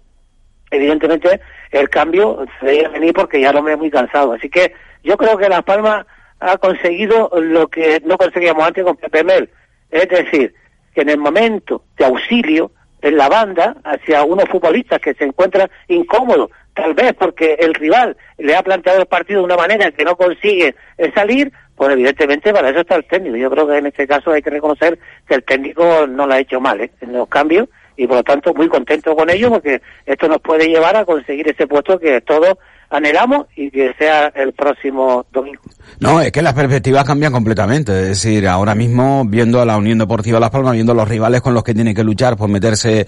[0.72, 1.40] evidentemente,
[1.72, 4.34] el cambio se debe venir porque ya el hombre es muy cansado.
[4.34, 4.74] Así que
[5.04, 6.06] yo creo que Las Palmas
[6.40, 9.50] ha conseguido lo que no conseguíamos antes con Pepe Mel.
[9.92, 10.56] Es decir,
[10.94, 15.70] que en el momento de auxilio en la banda hacia unos futbolistas que se encuentran
[15.88, 20.04] incómodos, tal vez porque el rival le ha planteado el partido de una manera que
[20.04, 20.76] no consigue
[21.16, 23.38] salir, pues evidentemente para eso está el técnico.
[23.38, 26.40] Yo creo que en este caso hay que reconocer que el técnico no lo ha
[26.40, 26.92] hecho mal ¿eh?
[27.02, 30.68] en los cambios y por lo tanto muy contento con ello porque esto nos puede
[30.68, 32.58] llevar a conseguir ese puesto que todos
[32.92, 35.62] anhelamos y que sea el próximo domingo.
[36.00, 37.92] No, es que las perspectivas cambian completamente.
[37.94, 41.54] Es decir, ahora mismo, viendo a la Unión Deportiva Las Palmas, viendo los rivales con
[41.54, 43.08] los que tiene que luchar por meterse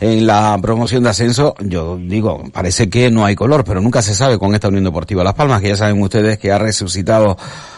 [0.00, 4.14] en la promoción de ascenso, yo digo, parece que no hay color, pero nunca se
[4.14, 7.36] sabe con esta Unión Deportiva Las Palmas, que ya saben ustedes que ha resucitado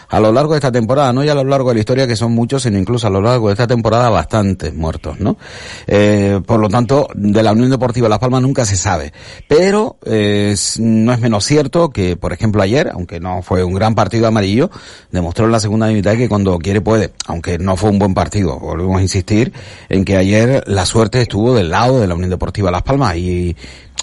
[0.09, 2.15] a lo largo de esta temporada, no ya a lo largo de la historia que
[2.15, 5.37] son muchos, sino incluso a lo largo de esta temporada bastantes muertos, ¿no?
[5.85, 9.13] Eh, por lo tanto, de la Unión Deportiva Las Palmas nunca se sabe.
[9.47, 13.95] Pero eh, no es menos cierto que, por ejemplo, ayer, aunque no fue un gran
[13.95, 14.69] partido amarillo,
[15.11, 18.59] demostró en la segunda mitad que cuando quiere puede, aunque no fue un buen partido.
[18.59, 19.53] Volvemos a insistir
[19.89, 23.55] en que ayer la suerte estuvo del lado de la Unión Deportiva Las Palmas y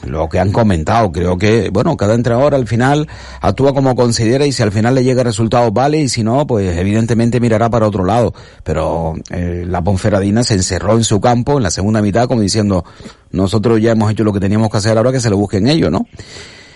[0.07, 1.13] lo que han comentado.
[1.13, 3.09] Creo que, bueno, cada entrenador al final
[3.41, 6.47] actúa como considera y si al final le llega el resultado vale y si no,
[6.47, 8.35] pues evidentemente mirará para otro lado.
[8.63, 12.85] Pero eh, la Ponferradina se encerró en su campo en la segunda mitad como diciendo,
[13.31, 15.91] nosotros ya hemos hecho lo que teníamos que hacer ahora que se lo busquen ellos,
[15.91, 16.07] ¿no?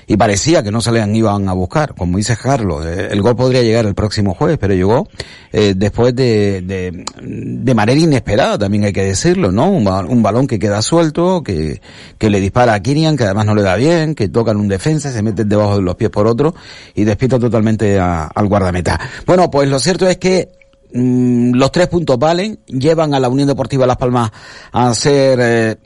[0.08, 1.94] Y parecía que no se le iban a buscar.
[1.94, 5.06] Como dice Carlos, eh, el gol podría llegar el próximo jueves, pero llegó
[5.52, 9.70] eh, después de, de, de, manera inesperada, también hay que decirlo, ¿no?
[9.70, 11.82] Un, un, balón que queda suelto, que,
[12.16, 14.68] que le dispara a Kirian, que además no le da bien, que toca en un
[14.68, 16.54] defensa, se mete debajo de los pies por otro
[16.94, 18.98] y despierta totalmente a, al guardameta.
[19.26, 20.57] Bueno, pues lo cierto es que
[20.92, 24.30] los tres puntos valen, llevan a la Unión Deportiva Las Palmas
[24.72, 25.76] a ser eh,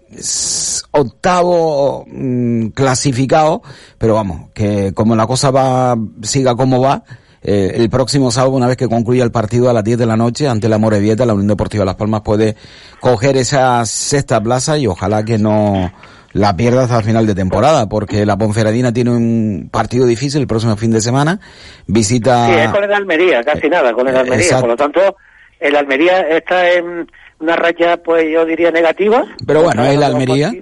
[0.93, 3.63] octavo mm, clasificado,
[3.99, 7.03] pero vamos, que como la cosa va, siga como va,
[7.43, 10.17] eh, el próximo sábado, una vez que concluya el partido a las 10 de la
[10.17, 12.57] noche ante la Morevieta, la Unión Deportiva Las Palmas puede
[13.01, 15.91] coger esa sexta plaza y ojalá que no
[16.33, 20.47] la pierda hasta el final de temporada, porque la Ponferradina tiene un partido difícil el
[20.47, 21.41] próximo fin de semana,
[21.87, 22.47] visita...
[22.47, 25.17] Sí, es con el Almería, casi nada, con el Almería, por lo tanto,
[25.61, 27.07] el Almería está en
[27.41, 29.25] una raya, pues yo diría negativa.
[29.47, 30.53] Pero bueno, es el Almería.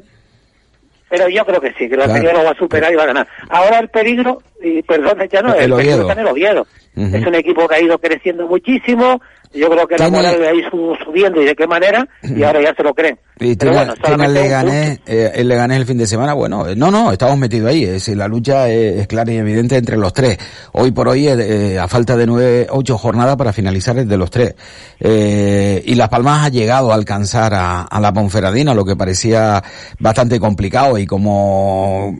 [1.09, 3.06] Pero yo creo que sí, que el Almería lo va a superar y va a
[3.06, 3.28] ganar.
[3.48, 6.66] Ahora el peligro, y perdón, ya no, el, el peligro está en el Oviedo.
[6.96, 9.20] Es un equipo que ha ido creciendo muchísimo,
[9.52, 10.62] yo creo que la moral de ahí
[11.04, 13.18] subiendo y de qué manera, y ahora ya se lo creen.
[13.42, 16.90] Y tiene, bueno, el Leganés, eh, el Leganés el fin de semana, bueno, eh, no,
[16.90, 20.36] no, estamos metidos ahí, es decir, la lucha es, clara y evidente entre los tres.
[20.72, 24.30] Hoy por hoy, eh, a falta de nueve, ocho jornadas para finalizar el de los
[24.30, 24.54] tres.
[25.00, 29.64] Eh, y Las Palmas ha llegado a alcanzar a, a, la Ponferradina, lo que parecía
[29.98, 32.14] bastante complicado, y como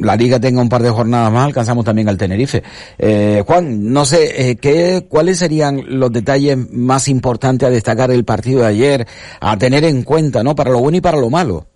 [0.00, 2.62] la liga tenga un par de jornadas más, alcanzamos también al Tenerife.
[2.98, 8.60] Eh, Juan, no sé, ¿qué, ¿cuáles serían los detalles más importantes a destacar del partido
[8.60, 9.06] de ayer,
[9.40, 10.54] a tener en cuenta, ¿no?
[10.54, 11.66] Para lo bueno y para lo malo.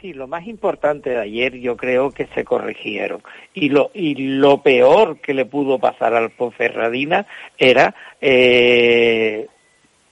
[0.00, 3.22] Sí, lo más importante de ayer yo creo que se corrigieron.
[3.54, 9.46] Y lo, y lo peor que le pudo pasar al Ponferradina era eh,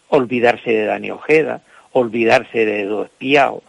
[0.08, 3.64] olvidarse de Dani Ojeda, olvidarse de Edu Espiao,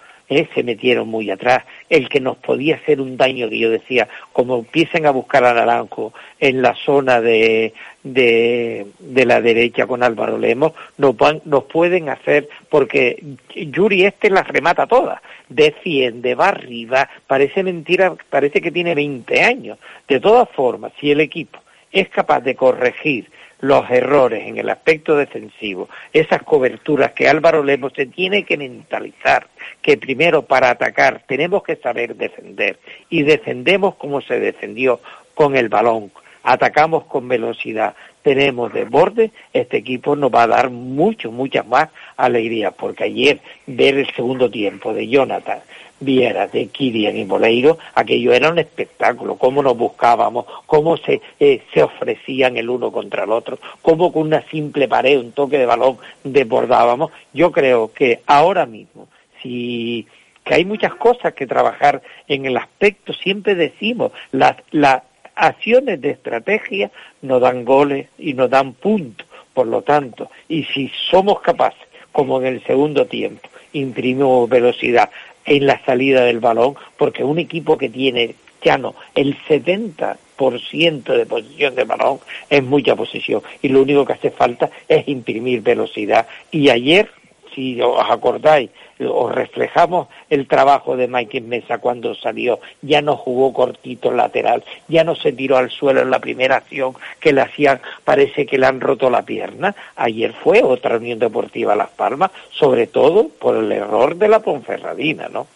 [0.53, 1.63] se metieron muy atrás.
[1.89, 5.53] El que nos podía hacer un daño, que yo decía, como empiecen a buscar a
[5.53, 11.65] Naranjo en la zona de, de, de la derecha con Álvaro Lemos, nos, van, nos
[11.65, 13.21] pueden hacer, porque
[13.55, 19.77] Yuri este las remata todas, defiende, va arriba, parece mentira, parece que tiene 20 años.
[20.07, 21.59] De todas formas, si el equipo
[21.91, 23.29] es capaz de corregir
[23.61, 29.47] los errores en el aspecto defensivo, esas coberturas que Álvaro Lemos se tiene que mentalizar,
[29.81, 34.99] que primero para atacar tenemos que saber defender y defendemos como se defendió
[35.35, 36.11] con el balón,
[36.43, 41.89] atacamos con velocidad, tenemos de borde, este equipo nos va a dar mucho, muchas más
[42.17, 45.59] alegrías, porque ayer ver el segundo tiempo de Jonathan,
[46.01, 51.61] Viera, de Kirian y Moleiro, aquello era un espectáculo, cómo nos buscábamos, cómo se, eh,
[51.73, 55.65] se ofrecían el uno contra el otro, cómo con una simple pared, un toque de
[55.65, 57.11] balón desbordábamos.
[57.33, 59.07] Yo creo que ahora mismo,
[59.41, 60.07] si
[60.43, 65.03] que hay muchas cosas que trabajar en el aspecto, siempre decimos, las, las
[65.35, 70.91] acciones de estrategia nos dan goles y nos dan puntos, por lo tanto, y si
[71.09, 75.09] somos capaces, como en el segundo tiempo, imprimimos velocidad,
[75.45, 81.25] en la salida del balón, porque un equipo que tiene ya no el 70% de
[81.25, 86.27] posición de balón es mucha posición y lo único que hace falta es imprimir velocidad.
[86.51, 87.09] Y ayer,
[87.53, 93.53] si os acordáis, os reflejamos el trabajo de Mike Mesa cuando salió, ya no jugó
[93.53, 97.81] cortito lateral, ya no se tiró al suelo en la primera acción que le hacían,
[98.03, 99.75] parece que le han roto la pierna.
[99.95, 105.29] Ayer fue otra Unión Deportiva Las Palmas, sobre todo por el error de la Ponferradina,
[105.29, 105.47] ¿no?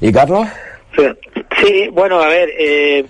[0.00, 0.46] ¿Y Carlos?
[1.60, 3.04] Sí, bueno, a ver, eh,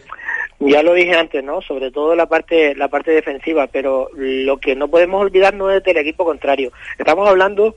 [0.61, 1.63] ya lo dije antes, ¿no?
[1.63, 5.83] Sobre todo la parte la parte defensiva, pero lo que no podemos olvidar no es
[5.85, 6.73] del equipo contrario.
[6.99, 7.75] Estamos hablando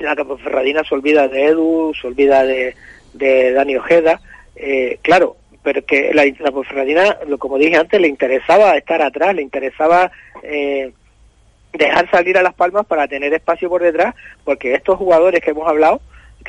[0.00, 2.74] la Ferradina se olvida de Edu, se olvida de,
[3.12, 4.20] de Dani Ojeda,
[4.56, 9.42] eh, claro, pero que la, la lo como dije antes, le interesaba estar atrás, le
[9.42, 10.10] interesaba
[10.42, 10.92] eh,
[11.72, 15.68] dejar salir a las palmas para tener espacio por detrás, porque estos jugadores que hemos
[15.68, 16.00] hablado,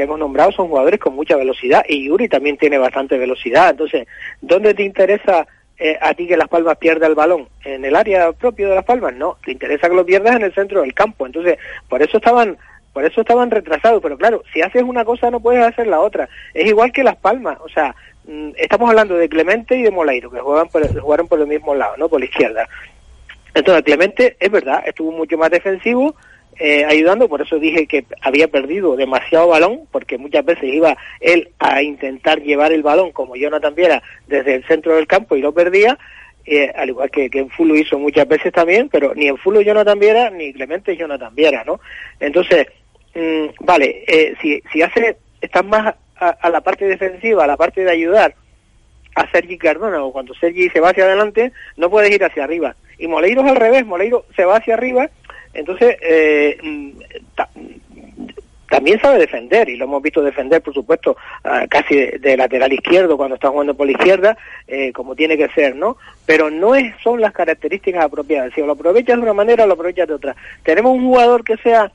[0.04, 3.72] hemos nombrado, son jugadores con mucha velocidad y Yuri también tiene bastante velocidad.
[3.72, 4.08] Entonces,
[4.42, 7.48] ¿dónde te interesa eh, a ti que Las Palmas pierda el balón?
[7.64, 9.14] ¿En el área propio de Las Palmas?
[9.16, 11.26] No, te interesa que lo pierdas en el centro del campo.
[11.26, 11.58] Entonces,
[11.90, 12.58] por eso estaban
[12.94, 16.28] por eso estaban retrasados, pero claro, si haces una cosa no puedes hacer la otra.
[16.54, 20.30] Es igual que Las Palmas, o sea, mm, estamos hablando de Clemente y de Moleiro,
[20.30, 22.10] que juegan por, jugaron por el mismo lado, ¿no?
[22.10, 22.68] Por la izquierda.
[23.54, 26.16] Entonces, Clemente, es verdad, estuvo mucho más defensivo,
[26.60, 31.50] eh, ayudando, por eso dije que había perdido demasiado balón, porque muchas veces iba él
[31.60, 35.54] a intentar llevar el balón, como Jonathan Viera, desde el centro del campo y lo
[35.54, 35.98] perdía,
[36.46, 39.62] eh, al igual que, que en Fulo hizo muchas veces también, pero ni en Fulo
[39.62, 41.80] Jonathan Viera, ni Clemente Jonathan Viera, ¿no?
[42.20, 42.68] Entonces,
[43.14, 47.84] Mm, vale, eh, si, si hace, estás más a, la parte defensiva, a la parte
[47.84, 48.36] de ayudar
[49.16, 52.76] a Sergi Cardona, o cuando Sergi se va hacia adelante, no puedes ir hacia arriba.
[52.98, 55.10] Y Moleiro es al revés, Moleiro se va hacia arriba,
[55.54, 56.58] entonces eh,
[58.70, 61.18] también sabe defender, y lo hemos visto defender, por supuesto,
[61.70, 65.76] casi de, lateral izquierdo cuando está jugando por la izquierda, eh, como tiene que ser,
[65.76, 65.98] ¿no?
[66.26, 68.54] Pero no es, son las características apropiadas.
[68.54, 70.36] Si lo aprovechas de una manera, lo aprovechas de otra.
[70.64, 71.92] Tenemos un jugador que sea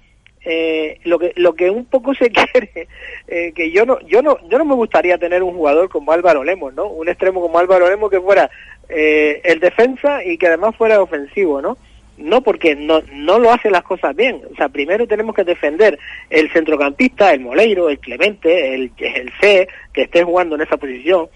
[0.49, 2.87] eh, lo que lo que un poco se quiere
[3.27, 6.45] eh, que yo no yo no yo no me gustaría tener un jugador como Álvaro
[6.45, 8.49] Lemos no un extremo como Álvaro Lemos que fuera
[8.88, 11.77] eh, el defensa y que además fuera ofensivo no
[12.18, 15.98] no porque no no lo hace las cosas bien o sea primero tenemos que defender
[16.31, 21.29] el centrocampista el Moleiro el Clemente el el C que esté jugando en esa posición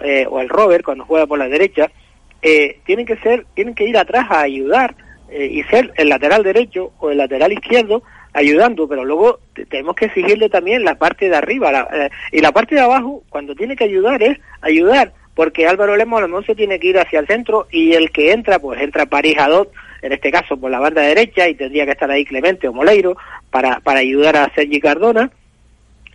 [0.00, 1.90] eh, o el Robert cuando juega por la derecha
[2.40, 4.94] eh, tienen que ser tienen que ir atrás a ayudar
[5.30, 10.48] y ser el lateral derecho o el lateral izquierdo ayudando, pero luego tenemos que exigirle
[10.48, 11.88] también la parte de arriba.
[11.92, 16.22] Eh, y la parte de abajo, cuando tiene que ayudar, es ayudar, porque Álvaro Lemos
[16.22, 19.06] a lo se tiene que ir hacia el centro y el que entra, pues entra
[19.06, 19.72] París Adot,
[20.02, 23.16] en este caso por la banda derecha, y tendría que estar ahí Clemente o Moleiro
[23.50, 25.30] para, para ayudar a Sergi Cardona.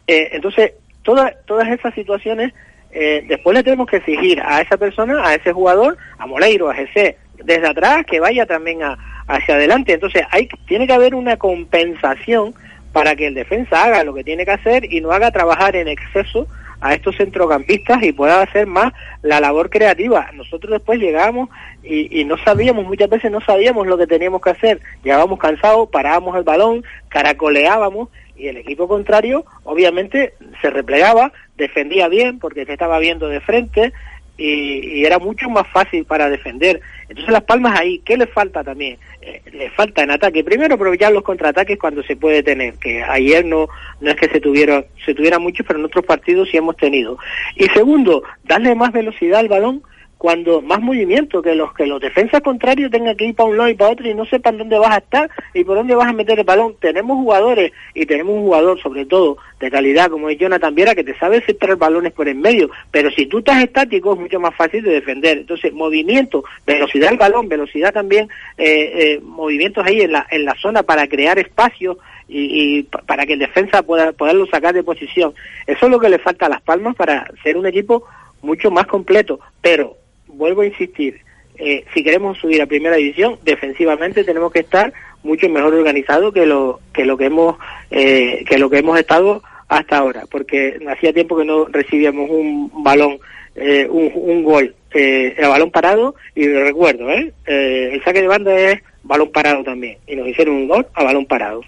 [0.08, 2.54] Eh, entonces, todas todas esas situaciones,
[2.92, 6.76] eh, después le tenemos que exigir a esa persona, a ese jugador, a Moleiro, a
[6.76, 9.94] Jesse, desde atrás, que vaya también a, hacia adelante.
[9.94, 12.54] Entonces, hay, tiene que haber una compensación
[12.92, 15.88] para que el defensa haga lo que tiene que hacer y no haga trabajar en
[15.88, 16.48] exceso
[16.84, 18.92] a estos centrocampistas y pueda hacer más
[19.22, 20.30] la labor creativa.
[20.34, 21.48] Nosotros después llegamos
[21.82, 24.82] y, no sabíamos, muchas veces no sabíamos lo que teníamos que hacer.
[25.02, 32.38] Llegábamos cansados, parábamos el balón, caracoleábamos y el equipo contrario obviamente se replegaba, defendía bien
[32.40, 33.94] porque se estaba viendo de frente
[34.38, 36.82] y, era mucho más fácil para defender.
[37.10, 38.98] Entonces Las Palmas ahí, ¿qué le falta también?
[39.22, 40.44] Eh, le falta en ataque.
[40.44, 43.68] Primero aprovechar los contraataques cuando se puede tener, que ayer no,
[44.02, 47.18] no es que se tuviera, se tuviera mucho, pero en otros partidos sí hemos tenido.
[47.56, 49.84] Y segundo, darle más velocidad al balón
[50.24, 53.70] cuando más movimiento, que los que los defensas contrarios tengan que ir para un lado
[53.70, 56.14] y para otro y no sepan dónde vas a estar y por dónde vas a
[56.14, 56.78] meter el balón.
[56.80, 61.04] Tenemos jugadores y tenemos un jugador sobre todo de calidad como es Jonathan Viera que
[61.04, 64.56] te sabe centrar balones por en medio, pero si tú estás estático es mucho más
[64.56, 65.40] fácil de defender.
[65.40, 70.56] Entonces, movimiento, velocidad del balón, velocidad también, eh, eh, movimientos ahí en la, en la
[70.56, 71.98] zona para crear espacio
[72.30, 75.34] y, para que el defensa pueda poderlo sacar de posición.
[75.68, 78.06] Eso es lo que le falta a Las Palmas para ser un equipo
[78.42, 79.98] mucho más completo, pero
[80.34, 81.20] vuelvo a insistir,
[81.58, 84.94] eh, si queremos subir a primera división, defensivamente tenemos que estar
[85.24, 87.56] mucho mejor organizados que lo que lo que hemos
[87.92, 92.72] eh, que lo que hemos estado hasta ahora, porque hacía tiempo que no recibíamos un
[92.84, 93.18] balón,
[93.56, 97.34] eh, un, un, gol eh, a balón parado y recuerdo, ¿eh?
[97.48, 97.92] ¿eh?
[97.94, 101.26] el saque de banda es balón parado también y nos hicieron un gol a balón
[101.26, 101.62] parado.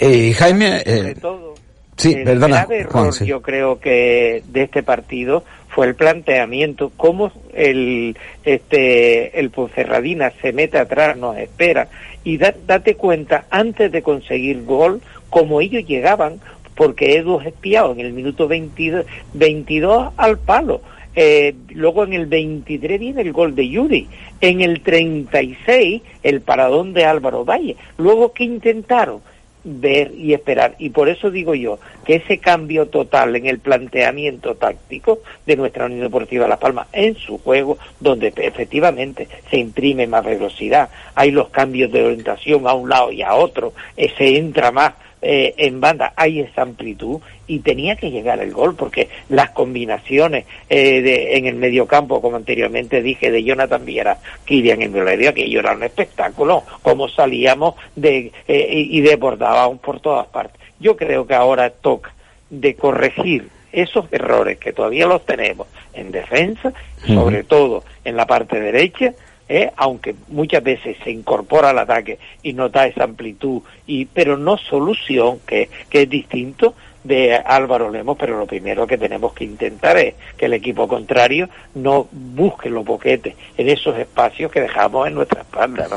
[0.00, 1.14] Y Jaime, eh,
[1.96, 3.26] sí, perdona, Juan, sí.
[3.26, 5.44] yo creo que de este partido
[5.76, 11.88] fue el planteamiento, cómo el, este, el Ponferradina se mete atrás, nos espera,
[12.24, 16.40] y da, date cuenta, antes de conseguir gol, como ellos llegaban,
[16.74, 20.80] porque Edu espiado en el minuto 22, 22 al palo.
[21.14, 24.08] Eh, luego en el 23 viene el gol de Yuri.
[24.40, 27.76] En el 36 el paradón de Álvaro Valle.
[27.98, 29.20] Luego, ¿qué intentaron?
[29.66, 30.76] Ver y esperar.
[30.78, 35.86] Y por eso digo yo que ese cambio total en el planteamiento táctico de nuestra
[35.86, 41.48] Unión Deportiva Las Palmas en su juego, donde efectivamente se imprime más velocidad, hay los
[41.48, 46.12] cambios de orientación a un lado y a otro, se entra más eh, en banda
[46.14, 51.46] hay esa amplitud y tenía que llegar el gol porque las combinaciones eh, de, en
[51.46, 55.82] el mediocampo, como anteriormente dije, de Jonathan Viera, Kirian en Violedia, que ello era un
[55.82, 60.60] espectáculo, como salíamos de, eh, y desbordábamos por todas partes.
[60.80, 62.12] Yo creo que ahora toca
[62.50, 66.72] de corregir esos errores que todavía los tenemos en defensa,
[67.06, 69.12] sobre todo en la parte derecha,
[69.48, 69.70] ¿eh?
[69.76, 74.56] aunque muchas veces se incorpora al ataque y no da esa amplitud, y, pero no
[74.58, 76.74] solución, que, que es distinto
[77.06, 81.48] de Álvaro Lemos, pero lo primero que tenemos que intentar es que el equipo contrario
[81.74, 85.86] no busque los boquetes en esos espacios que dejamos en nuestra espalda.
[85.90, 85.96] ¿no?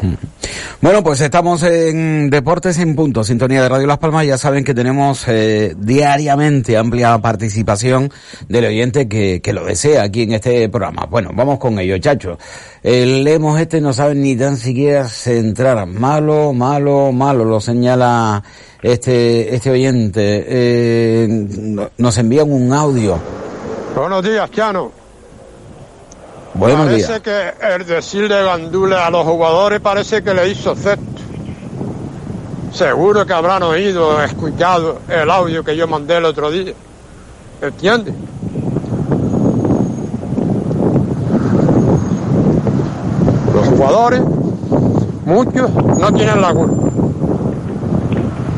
[0.81, 4.25] Bueno, pues estamos en Deportes en Punto, sintonía de Radio Las Palmas.
[4.25, 8.11] Ya saben que tenemos eh, diariamente amplia participación
[8.47, 11.05] del oyente que, que lo desea aquí en este programa.
[11.09, 12.37] Bueno, vamos con ello, chacho.
[12.81, 15.85] El Lemos este no sabe ni tan siquiera centrar.
[15.85, 18.41] Malo, malo, malo, lo señala
[18.81, 20.45] este, este oyente.
[20.47, 21.27] Eh,
[21.97, 23.17] nos envían un audio.
[23.95, 24.91] Buenos días, Chano.
[26.53, 27.21] Buenos parece días.
[27.21, 31.03] que el decir de Gandule a los jugadores parece que le hizo efecto.
[32.73, 36.73] Seguro que habrán oído, escuchado el audio que yo mandé el otro día.
[37.61, 38.13] ¿Entiendes?
[43.53, 43.67] Los
[45.25, 46.89] muchos, no tienen la culpa.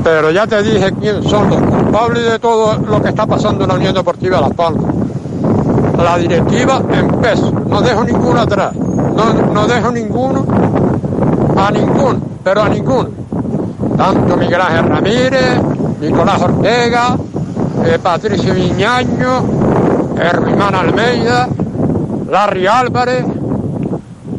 [0.04, 3.70] Pero ya te dije quién son los culpables de todo lo que está pasando en
[3.70, 4.94] la Unión Deportiva Las Palmas.
[5.98, 10.46] La directiva en peso, no dejo ninguno atrás, no, no dejo ninguno,
[11.56, 13.10] a ninguno, pero a ninguno.
[13.98, 15.62] Tanto Miguel Ángel Ramírez,
[16.02, 17.16] Nicolás Ortega,
[17.86, 19.44] eh, Patricio Viñaño,
[20.18, 21.48] Hermán Almeida,
[22.28, 23.24] Larry Álvarez,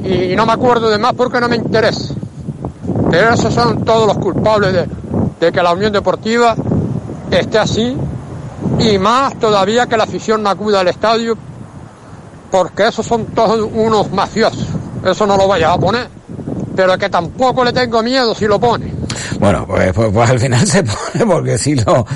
[0.04, 2.14] y, no me acuerdo de más porque no me interesa.
[3.10, 4.86] Pero esos son todos los culpables de,
[5.40, 6.54] de que la Unión Deportiva
[7.30, 7.96] esté así
[8.78, 11.36] y más todavía que la afición no acuda al estadio
[12.50, 14.66] porque esos son todos unos mafiosos.
[15.04, 16.08] Eso no lo vayas a poner.
[16.76, 18.91] Pero que tampoco le tengo miedo si lo pone.
[19.42, 21.85] Bueno, pues, pues, pues al final se pone porque si lo,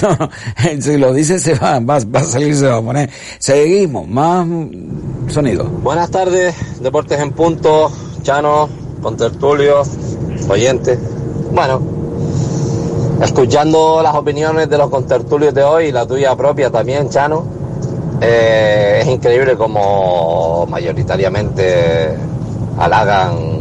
[0.00, 0.30] no,
[0.80, 3.10] si lo dice se va, va, va a salir, se va a poner.
[3.40, 4.46] Seguimos, más
[5.26, 5.64] sonido.
[5.64, 7.90] Buenas tardes, Deportes en Punto,
[8.22, 8.68] Chano,
[9.02, 9.82] Contertulio,
[10.48, 11.00] oyentes.
[11.50, 11.82] Bueno,
[13.22, 17.44] escuchando las opiniones de los contertulios de hoy y la tuya propia también, Chano,
[18.20, 22.14] eh, es increíble como mayoritariamente
[22.78, 23.57] halagan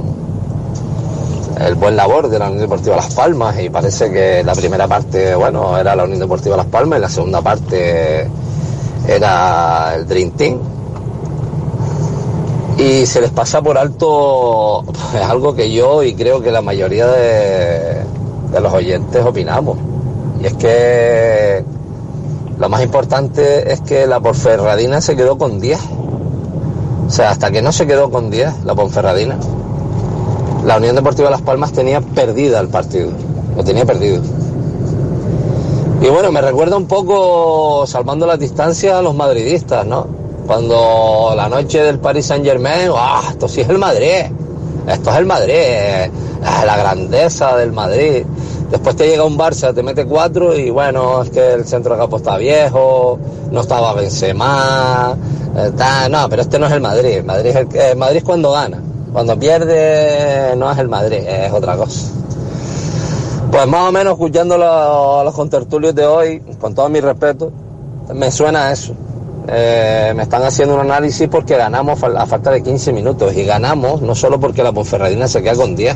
[1.59, 5.35] el buen labor de la Unión Deportiva Las Palmas y parece que la primera parte,
[5.35, 8.27] bueno, era la Unión Deportiva Las Palmas y la segunda parte
[9.07, 10.59] era el Dream Team.
[12.77, 14.83] Y se les pasa por alto
[15.15, 18.03] es algo que yo y creo que la mayoría de,
[18.51, 19.77] de los oyentes opinamos.
[20.39, 21.65] Y es que
[22.59, 25.79] lo más importante es que la Ponferradina se quedó con 10.
[27.07, 29.37] O sea, hasta que no se quedó con 10 la Ponferradina,
[30.67, 33.09] la Unión Deportiva Las Palmas tenía perdida el partido.
[33.55, 34.21] Lo tenía perdido.
[36.01, 40.05] Y bueno, me recuerda un poco, salvando las distancias, a los madridistas, ¿no?
[40.45, 43.23] Cuando la noche del Paris Saint Germain, ¡ah!
[43.31, 44.25] Esto sí es el Madrid.
[44.87, 45.53] Esto es el Madrid.
[45.55, 46.11] eh,
[46.65, 48.23] la grandeza del Madrid.
[48.69, 51.99] Después te llega un Barça, te mete cuatro y bueno, es que el centro de
[52.01, 53.17] campo está viejo,
[53.51, 55.15] no estaba Benzema,
[55.57, 57.23] eh, ta- no, pero este no es el Madrid.
[57.25, 58.81] Madrid es, el, el Madrid es cuando gana.
[59.11, 62.11] Cuando pierde no es el Madrid, es otra cosa.
[63.51, 67.51] Pues más o menos escuchando lo- los contertulios de hoy, con todo mi respeto,
[68.13, 68.93] me suena a eso.
[69.49, 74.01] Eh, me están haciendo un análisis porque ganamos a falta de 15 minutos y ganamos
[74.01, 75.95] no solo porque la Ponferradina se queda con 10,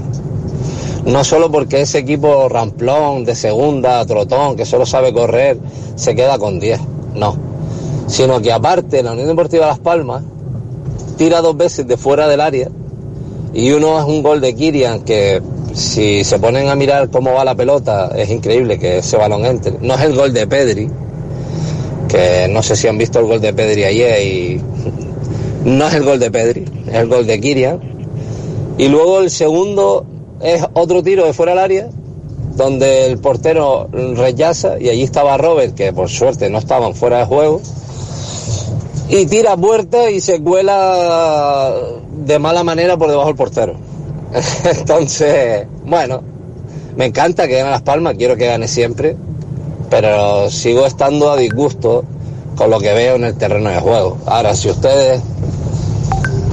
[1.06, 5.58] no solo porque ese equipo ramplón de segunda, trotón, que solo sabe correr,
[5.96, 6.80] se queda con 10,
[7.14, 7.36] no,
[8.08, 10.24] sino que aparte la Unión Deportiva Las Palmas
[11.18, 12.70] tira dos veces de fuera del área
[13.54, 15.42] y uno es un gol de Kirian que
[15.74, 19.74] si se ponen a mirar cómo va la pelota es increíble que ese balón entre.
[19.80, 20.90] No es el gol de Pedri,
[22.08, 24.62] que no sé si han visto el gol de Pedri ayer y
[25.66, 27.80] no es el gol de Pedri, es el gol de Kirian.
[28.78, 30.06] Y luego el segundo
[30.42, 31.90] es otro tiro de fuera del área
[32.56, 37.26] donde el portero rechaza y allí estaba Robert, que por suerte no estaban fuera de
[37.26, 37.62] juego,
[39.10, 41.74] y tira puerta y se cuela
[42.22, 43.76] de mala manera por debajo del portero.
[44.64, 46.22] Entonces, bueno,
[46.96, 49.16] me encanta que gane Las Palmas, quiero que gane siempre,
[49.90, 52.04] pero sigo estando a disgusto
[52.56, 54.18] con lo que veo en el terreno de juego.
[54.26, 55.22] Ahora, si ustedes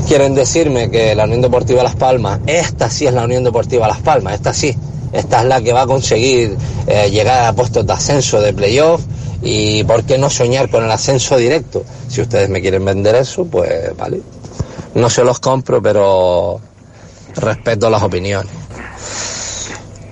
[0.07, 4.01] quieren decirme que la Unión Deportiva Las Palmas, esta sí es la Unión Deportiva Las
[4.01, 4.75] Palmas, esta sí,
[5.13, 6.57] esta es la que va a conseguir
[6.87, 9.03] eh, llegar a puestos de ascenso de playoff
[9.43, 11.85] y por qué no soñar con el ascenso directo.
[12.09, 14.21] Si ustedes me quieren vender eso, pues vale.
[14.99, 16.61] No se los compro, pero
[17.37, 18.53] respeto las opiniones.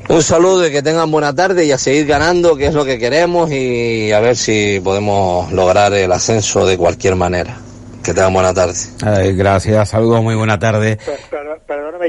[0.09, 2.97] Un saludo y que tengan buena tarde y a seguir ganando, que es lo que
[2.97, 7.59] queremos, y a ver si podemos lograr el ascenso de cualquier manera.
[8.05, 8.75] Que tengan buena tarde.
[9.05, 10.99] Ay, gracias, saludos, muy buena tarde.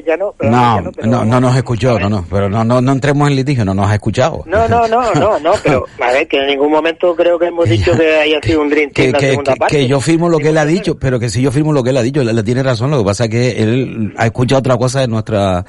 [0.06, 0.34] Ya no.
[0.40, 3.30] No, no, pero no, no a- nos escuchó, no, no, pero no, no, no entremos
[3.30, 4.44] en litigio, no nos ha escuchado.
[4.46, 7.68] No, no, no, no, no, pero a ver, que en ningún momento creo que hemos
[7.70, 9.78] dicho que haya sido un Dream Team que, la que, segunda parte.
[9.78, 11.90] que yo firmo lo que él ha dicho, pero que si yo firmo lo que
[11.92, 14.60] él ha dicho, él, él tiene razón, lo que pasa es que él ha escuchado
[14.60, 15.66] otra cosa de nuestra,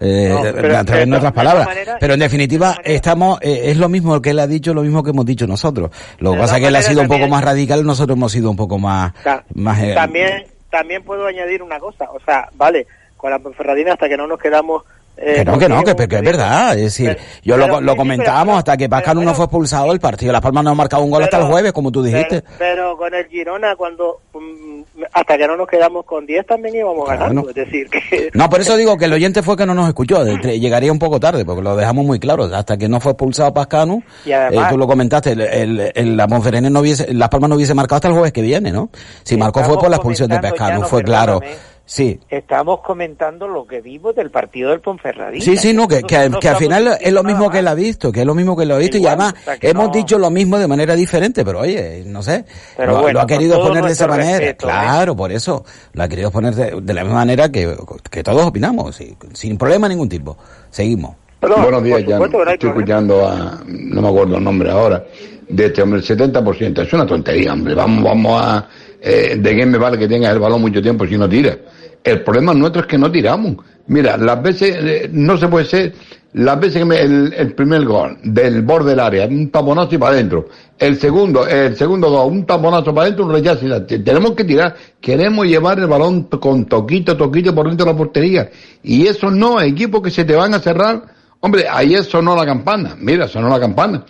[0.00, 1.68] eh, No, pero- a través de nuestras palabras.
[2.00, 5.10] pero en definitiva, estamos, eh, es lo mismo que él ha dicho, lo mismo que
[5.10, 5.90] hemos dicho nosotros.
[6.18, 8.50] Lo que pasa es que él ha sido un poco más radical, nosotros hemos sido
[8.50, 12.86] un poco más, Ta- más, eh, También, también puedo añadir una cosa, o sea, vale,
[13.22, 14.82] con la Ponferradina hasta que no nos quedamos...
[15.16, 16.76] eh, Que no, que no, que, es verdad.
[16.76, 20.32] Es decir, Pero- yo lo, lo comentábamos hasta que Pascal no fue expulsado el partido.
[20.32, 22.42] Las Palmas no ha marcado un gol hasta el jueves, como tú dijiste.
[22.42, 26.74] Pero, pero con el Girona, cuando mm, hasta que no nos quedamos con 10 también
[26.74, 27.20] íbamos Claro.
[27.20, 27.48] ganando.
[27.50, 30.24] Es decir, que No, por eso digo que el oyente fue que no nos escuchó.
[30.24, 32.44] Llegaría un poco tarde, porque lo dejamos muy claro.
[32.52, 36.26] Hasta que no fue expulsado Pascanu, además- eh, tú lo comentaste, el, el- el- la
[36.26, 38.90] no hubiese, Las Palmas no hubiese marcado hasta el jueves que viene, ¿no?
[39.22, 41.38] Si marcó fue por la expulsión de Pascanu, fue claro.
[41.38, 41.71] perdóname.
[41.92, 42.18] Sí.
[42.30, 45.44] Estamos comentando lo que vimos del partido del Ponferradina.
[45.44, 48.20] Sí, sí, no, que, que, al final es lo mismo que él ha visto, que
[48.20, 50.18] es lo mismo que lo ha visto, y además o sea, que hemos no- dicho
[50.18, 52.46] lo mismo de manera diferente, pero oye, no sé,
[52.78, 54.70] Pero lo, bueno, lo ha querido poner de esa manera, respeto, ¿eh?
[54.70, 57.76] claro, por eso, lo ha querido poner de, de la misma manera que,
[58.10, 60.38] que todos opinamos, sí, sin problema ningún tipo.
[60.70, 61.16] Seguimos.
[61.42, 65.04] Buenos días, ya estoy escuchando a, no me acuerdo el nombre ahora,
[65.46, 68.66] de este hombre, el 70%, es una tontería, hombre, vamos, vamos a,
[68.98, 71.58] eh, de qué me vale que tengas el balón mucho tiempo si no tiras.
[72.04, 73.56] El problema nuestro es que no tiramos.
[73.86, 75.94] Mira, las veces, eh, no se puede ser,
[76.34, 80.14] las veces que me- el, primer gol del borde del área, un taponazo y para
[80.14, 80.48] adentro.
[80.78, 84.74] El segundo, el segundo gol, un taponazo para adentro, un rechazo tenemos que tirar.
[85.00, 88.50] Queremos llevar el balón con toquito, toquito por dentro de la portería.
[88.82, 91.02] Y eso no, equipos que se te van a cerrar.
[91.40, 92.96] Hombre, ayer sonó la campana.
[92.98, 94.04] Mira, sonó la campana.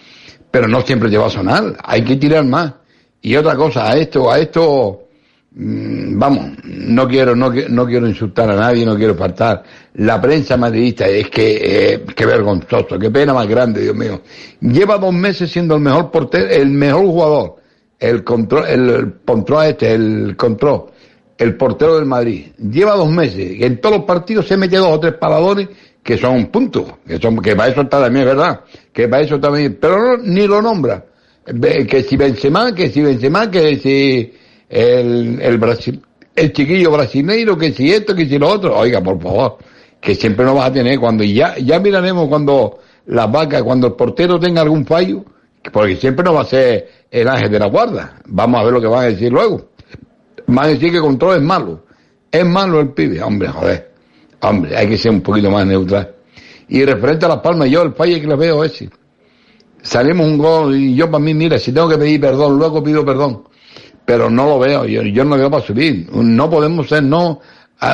[0.50, 1.76] Pero no siempre te va a sonar.
[1.82, 2.74] Hay que tirar más.
[3.22, 5.04] Y otra cosa, a esto, a esto,
[5.54, 9.62] vamos, no quiero, no, no quiero insultar a nadie, no quiero faltar.
[9.94, 14.22] La prensa madridista es que, eh, vergonzoso, qué pena más grande, Dios mío.
[14.60, 17.56] Lleva dos meses siendo el mejor portero, el mejor jugador,
[17.98, 20.86] el control, el, control este, el control,
[21.36, 22.46] el portero del Madrid.
[22.58, 25.68] Lleva dos meses, en todos los partidos se mete dos o tres paladores
[26.02, 28.60] que son puntos, que son, que para eso está también, ¿verdad?
[28.92, 31.04] Que para eso también, pero no, ni lo nombra.
[31.44, 34.32] Que si Benzema, que si Benzema, que si
[34.72, 36.00] el, el Brasil,
[36.34, 39.58] el chiquillo brasileiro, que si esto, que si lo otro, oiga, por favor,
[40.00, 43.92] que siempre nos vas a tener cuando ya, ya miraremos cuando las vacas, cuando el
[43.92, 45.24] portero tenga algún fallo,
[45.70, 48.18] porque siempre no va a ser el ángel de la guarda.
[48.26, 49.68] Vamos a ver lo que van a decir luego.
[50.46, 51.84] Van a decir que control es malo.
[52.30, 53.22] Es malo el pibe.
[53.22, 53.92] Hombre, joder.
[54.40, 56.14] Hombre, hay que ser un poquito más neutral.
[56.68, 58.90] Y referente a Las Palmas, yo el fallo que le veo es ese.
[59.82, 63.04] Salimos un gol y yo para mí, mira, si tengo que pedir perdón, luego pido
[63.04, 63.44] perdón.
[64.04, 66.08] Pero no lo veo, yo, yo no veo para subir.
[66.12, 67.40] No podemos ser, no,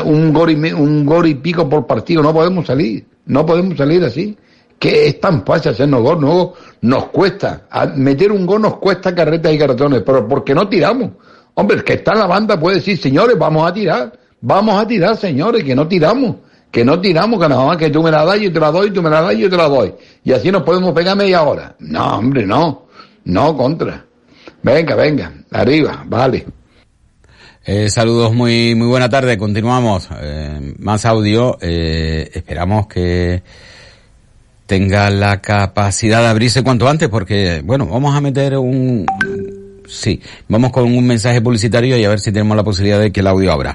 [0.05, 3.05] un gol, y, un gol y pico por partido, no podemos salir.
[3.27, 4.37] No podemos salir así.
[4.79, 6.53] Que es tan fácil hacernos gol, no,
[6.83, 7.63] nos cuesta.
[7.97, 11.11] meter un gol nos cuesta carretas y cartones, pero porque no tiramos.
[11.55, 14.13] Hombre, el que está en la banda puede decir, señores, vamos a tirar.
[14.41, 16.37] Vamos a tirar, señores, que no tiramos.
[16.71, 18.91] Que no tiramos, que nada más que tú me la das, yo te la doy,
[18.91, 19.95] tú me la das, yo te la doy.
[20.23, 21.75] Y así nos podemos pegar media hora.
[21.81, 22.87] No, hombre, no.
[23.25, 24.05] No, contra.
[24.69, 26.45] Venga, venga, arriba, vale.
[27.64, 29.39] Eh, saludos, muy muy buena tarde.
[29.39, 30.11] Continuamos.
[30.21, 31.57] Eh, más audio.
[31.62, 33.43] Eh, esperamos que
[34.66, 39.07] tenga la capacidad de abrirse cuanto antes, porque, bueno, vamos a meter un,
[39.87, 43.21] sí, vamos con un mensaje publicitario y a ver si tenemos la posibilidad de que
[43.21, 43.75] el audio abra.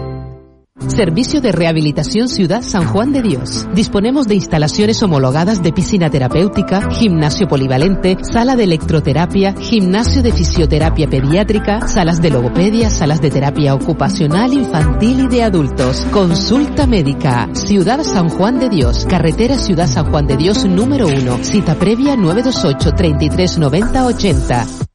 [0.87, 3.67] Servicio de Rehabilitación Ciudad San Juan de Dios.
[3.73, 11.07] Disponemos de instalaciones homologadas de piscina terapéutica, gimnasio polivalente, sala de electroterapia, gimnasio de fisioterapia
[11.07, 16.05] pediátrica, salas de logopedia, salas de terapia ocupacional, infantil y de adultos.
[16.11, 17.49] Consulta médica.
[17.53, 19.05] Ciudad San Juan de Dios.
[19.09, 21.43] Carretera Ciudad San Juan de Dios número 1.
[21.43, 24.90] Cita previa 928 33 90 80.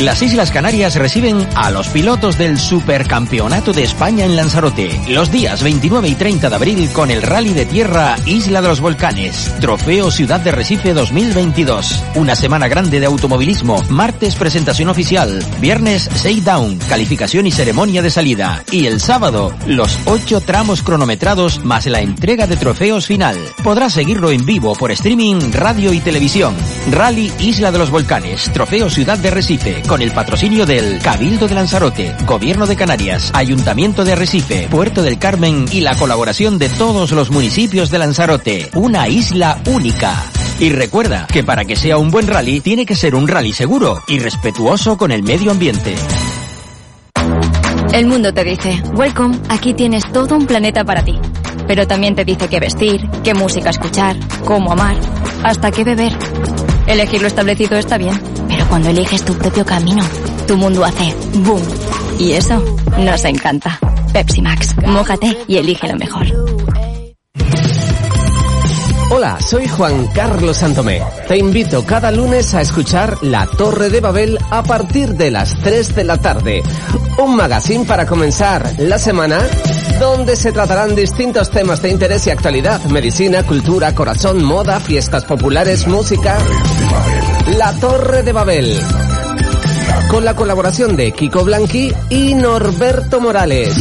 [0.00, 5.62] Las Islas Canarias reciben a los pilotos del Supercampeonato de España en Lanzarote, los días
[5.62, 10.10] 29 y 30 de abril con el Rally de Tierra Isla de los Volcanes, Trofeo
[10.10, 12.02] Ciudad de Recife 2022.
[12.14, 18.10] Una semana grande de automovilismo, martes presentación oficial, viernes Say Down, calificación y ceremonia de
[18.10, 23.36] salida, y el sábado los ocho tramos cronometrados más la entrega de trofeos final.
[23.62, 26.56] Podrás seguirlo en vivo por streaming, radio y televisión.
[26.90, 31.54] Rally Isla de los Volcanes, Trofeo Ciudad de Recife con el patrocinio del Cabildo de
[31.56, 37.10] Lanzarote, Gobierno de Canarias, Ayuntamiento de Arrecife, Puerto del Carmen y la colaboración de todos
[37.10, 38.70] los municipios de Lanzarote.
[38.76, 40.14] Una isla única.
[40.60, 44.00] Y recuerda que para que sea un buen rally tiene que ser un rally seguro
[44.06, 45.96] y respetuoso con el medio ambiente.
[47.92, 51.18] El mundo te dice, welcome, aquí tienes todo un planeta para ti.
[51.66, 54.96] Pero también te dice qué vestir, qué música escuchar, cómo amar,
[55.42, 56.12] hasta qué beber.
[56.86, 58.20] Elegir lo establecido está bien,
[58.70, 60.02] cuando eliges tu propio camino,
[60.46, 61.60] tu mundo hace boom.
[62.18, 62.62] Y eso
[62.98, 63.78] nos encanta.
[64.12, 66.26] Pepsi Max, mójate y elige lo mejor.
[69.12, 71.02] Hola, soy Juan Carlos Santomé.
[71.26, 75.96] Te invito cada lunes a escuchar La Torre de Babel a partir de las 3
[75.96, 76.62] de la tarde.
[77.18, 79.40] Un magazine para comenzar la semana
[79.98, 85.88] donde se tratarán distintos temas de interés y actualidad, medicina, cultura, corazón, moda, fiestas populares,
[85.88, 86.38] música.
[87.58, 88.80] La Torre de Babel.
[90.08, 93.74] Con la colaboración de Kiko Blanqui y Norberto Morales.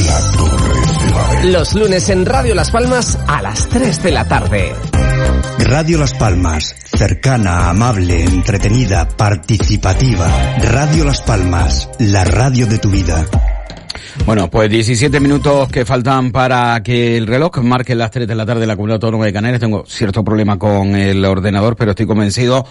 [1.43, 4.75] Los lunes en Radio Las Palmas a las 3 de la tarde.
[5.69, 10.27] Radio Las Palmas, cercana, amable, entretenida, participativa.
[10.63, 13.23] Radio Las Palmas, la radio de tu vida.
[14.25, 18.47] Bueno, pues 17 minutos que faltan para que el reloj marque las 3 de la
[18.47, 19.59] tarde en la Comunidad Autónoma de Canarias.
[19.59, 22.65] Tengo cierto problema con el ordenador, pero estoy convencido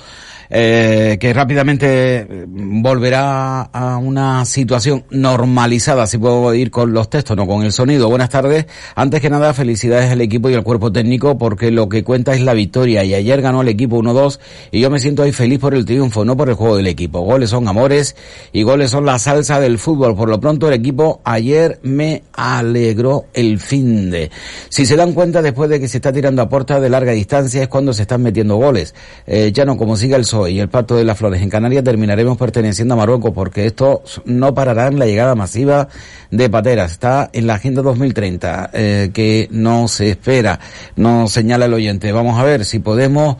[0.50, 1.86] eh, que rápidamente
[2.18, 7.72] eh, volverá a una situación normalizada, si puedo ir con los textos, no con el
[7.72, 8.08] sonido.
[8.08, 8.66] Buenas tardes.
[8.94, 12.40] Antes que nada, felicidades al equipo y al cuerpo técnico porque lo que cuenta es
[12.40, 14.38] la victoria y ayer ganó el equipo 1-2
[14.70, 17.20] y yo me siento ahí feliz por el triunfo, no por el juego del equipo.
[17.20, 18.16] Goles son amores
[18.52, 20.16] y goles son la salsa del fútbol.
[20.16, 24.30] Por lo pronto el equipo ayer me alegró el fin de.
[24.68, 27.62] Si se dan cuenta después de que se está tirando a puerta de larga distancia
[27.62, 28.94] es cuando se están metiendo goles.
[29.26, 32.36] Eh, ya no como siga el y el Pacto de las Flores en Canarias terminaremos
[32.36, 35.88] perteneciendo a Marruecos porque esto no parará en la llegada masiva
[36.30, 36.92] de pateras.
[36.92, 40.60] Está en la Agenda 2030 eh, que no se espera,
[40.96, 42.12] no señala el oyente.
[42.12, 43.36] Vamos a ver si podemos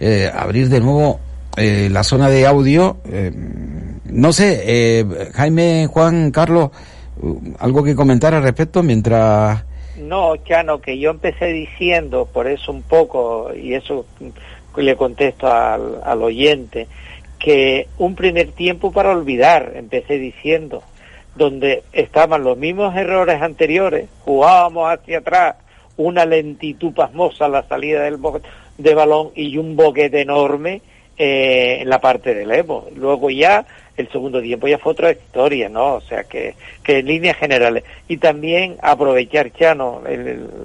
[0.00, 1.20] eh, abrir de nuevo
[1.56, 2.98] eh, la zona de audio.
[4.04, 6.70] no sé, Jaime, Juan, Carlos,
[7.60, 9.64] algo que comentar al respecto mientras...
[9.96, 14.04] No, Chano, que yo empecé diciendo, por eso un poco, y eso
[14.76, 16.88] le contesto al, al oyente,
[17.38, 20.82] que un primer tiempo para olvidar, empecé diciendo,
[21.34, 25.56] donde estaban los mismos errores anteriores, jugábamos hacia atrás,
[25.96, 28.18] una lentitud pasmosa la salida del
[28.78, 30.82] de balón y un boquete enorme
[31.16, 32.88] eh, en la parte del Evo.
[32.96, 33.64] Luego ya
[33.96, 35.94] el segundo tiempo ya fue otra historia, ¿no?
[35.94, 37.84] O sea que, que en líneas generales.
[38.08, 40.02] Y también aprovechar, Chano,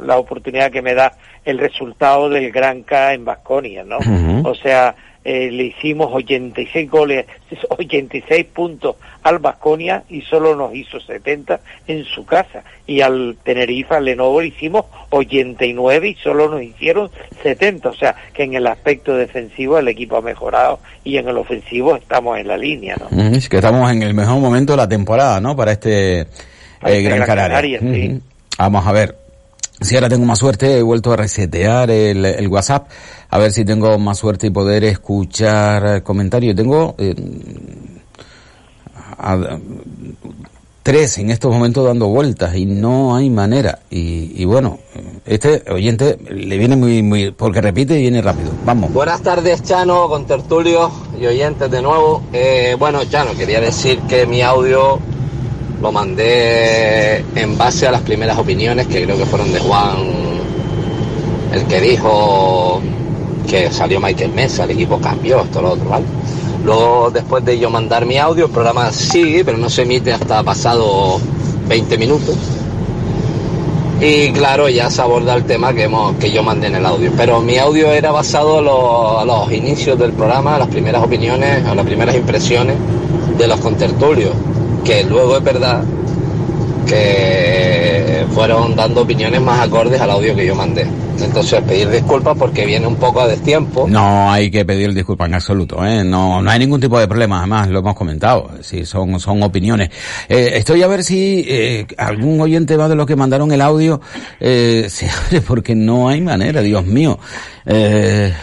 [0.04, 1.14] la oportunidad que me da
[1.46, 4.00] el resultado del Gran K en Vasconia, ¿no?
[4.44, 4.96] O sea,
[5.32, 7.28] eh, le hicimos 86 goles,
[7.70, 12.64] 86 puntos al Vasconia y solo nos hizo 70 en su casa.
[12.88, 17.12] Y al Tenerife, al Lenovo, le hicimos 89 y solo nos hicieron
[17.44, 17.90] 70.
[17.90, 21.96] O sea, que en el aspecto defensivo el equipo ha mejorado y en el ofensivo
[21.96, 23.24] estamos en la línea, ¿no?
[23.24, 25.56] Es que estamos en el mejor momento de la temporada, ¿no?
[25.56, 27.80] Para este, eh, Gran, Canaria.
[28.58, 29.19] Vamos a ver.
[29.82, 32.90] Si ahora tengo más suerte, he vuelto a resetear el, WhatsApp,
[33.30, 36.56] a ver si tengo más suerte y poder escuchar comentarios.
[36.56, 37.16] Tengo eh,
[40.84, 43.80] tres en estos momentos dando vueltas y no hay manera.
[43.90, 44.80] Y, bueno,
[45.26, 48.52] este oyente le viene muy, muy, porque repite y viene rápido.
[48.66, 48.92] Vamos.
[48.92, 52.24] Buenas tardes, Chano, con tertulio y oyentes de nuevo.
[52.34, 55.00] Eh, bueno, Chano, quería decir que mi audio
[55.82, 59.96] lo mandé en base a las primeras opiniones que creo que fueron de Juan,
[61.54, 62.82] el que dijo
[63.50, 66.06] que salió Michael Mesa, el equipo cambió, esto lo otro, ¿vale?
[66.64, 70.44] Luego, después de yo mandar mi audio, el programa sigue, pero no se emite hasta
[70.44, 71.20] pasado
[71.68, 72.36] 20 minutos.
[74.02, 77.12] Y claro, ya se aborda el tema que, hemos, que yo mandé en el audio.
[77.18, 78.60] Pero mi audio era basado
[79.20, 82.76] a los, inicios del programa, a las primeras opiniones, a las primeras impresiones
[83.38, 84.34] de los contertulios
[84.84, 85.84] que luego es verdad
[86.88, 90.88] que fueron dando opiniones más acordes al audio que yo mandé.
[91.22, 93.88] Entonces pedir disculpas porque viene un poco a destiempo.
[93.88, 96.04] No hay que pedir disculpas en absoluto, ¿eh?
[96.04, 99.90] no, no hay ningún tipo de problema, además lo hemos comentado, sí, son, son opiniones.
[100.30, 104.00] Eh, estoy a ver si eh, algún oyente va de los que mandaron el audio
[104.40, 107.20] eh, se abre porque no hay manera, Dios mío,
[107.66, 108.34] eh,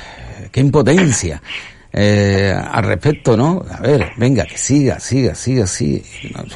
[0.53, 1.41] qué impotencia
[1.99, 3.65] eh, al respecto, ¿no?
[3.71, 6.05] A ver, venga, que siga, siga, siga, siga.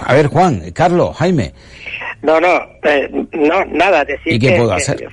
[0.04, 1.54] A ver, Juan, Carlos, Jaime.
[2.20, 5.08] No, no, eh, no, nada, decir ¿Y qué puedo hacer?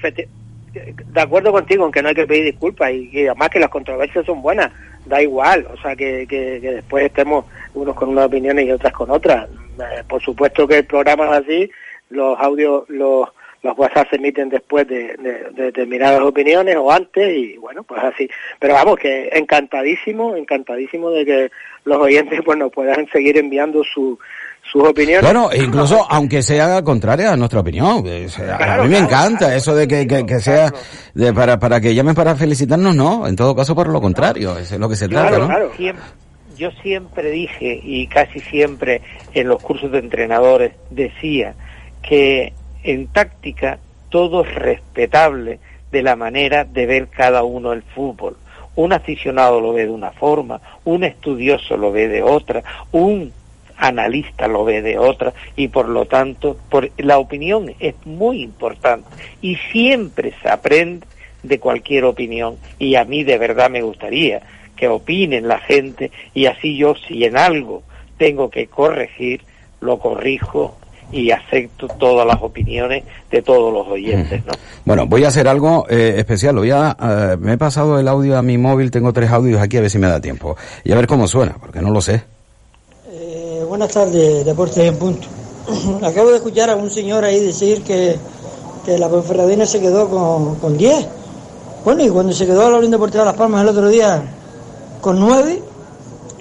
[0.73, 4.25] de acuerdo contigo en que no hay que pedir disculpas y, además que las controversias
[4.25, 4.71] son buenas,
[5.05, 9.09] da igual, o sea, que, que, después estemos unos con unas opiniones y otras con
[9.09, 9.47] otras.
[9.79, 11.71] Eh, por supuesto que el programa es así,
[12.09, 13.29] los audios, los
[13.63, 15.15] los WhatsApp se emiten después de,
[15.53, 18.29] determinadas opiniones o antes y bueno, pues así.
[18.59, 21.51] Pero vamos, que encantadísimo, encantadísimo de que
[21.85, 24.17] los oyentes pues nos puedan seguir enviando su,
[24.71, 25.23] sus opiniones.
[25.23, 28.03] Bueno, incluso aunque sea contraria a nuestra opinión.
[28.59, 30.71] a mí me encanta eso de que, que, sea
[31.13, 33.27] de, para, para que llamen para felicitarnos, no.
[33.27, 35.47] En todo caso, por lo contrario, eso es lo que se trata, ¿no?
[36.57, 39.01] yo siempre dije y casi siempre
[39.33, 41.53] en los cursos de entrenadores decía
[42.01, 42.51] que
[42.87, 43.79] en táctica
[44.09, 45.59] todo es respetable
[45.91, 48.37] de la manera de ver cada uno el fútbol.
[48.75, 53.33] Un aficionado lo ve de una forma, un estudioso lo ve de otra, un
[53.75, 56.57] analista lo ve de otra y por lo tanto
[56.97, 59.07] la opinión es muy importante
[59.41, 61.05] y siempre se aprende
[61.43, 64.41] de cualquier opinión y a mí de verdad me gustaría
[64.75, 67.83] que opinen la gente y así yo si en algo
[68.17, 69.41] tengo que corregir
[69.79, 70.77] lo corrijo
[71.11, 74.45] y acepto todas las opiniones de todos los oyentes.
[74.45, 74.53] ¿no?
[74.85, 76.55] Bueno, voy a hacer algo eh, especial.
[76.55, 79.77] Voy a, eh, me he pasado el audio a mi móvil, tengo tres audios aquí
[79.77, 82.23] a ver si me da tiempo y a ver cómo suena, porque no lo sé.
[83.09, 85.27] Eh, buenas tardes, Deportes en Punto.
[86.03, 88.17] Acabo de escuchar a un señor ahí decir que,
[88.85, 91.07] que la Ponferradina se quedó con, con 10.
[91.85, 94.21] Bueno, y cuando se quedó la Unión Deportiva de Las Palmas el otro día
[94.99, 95.61] con 9,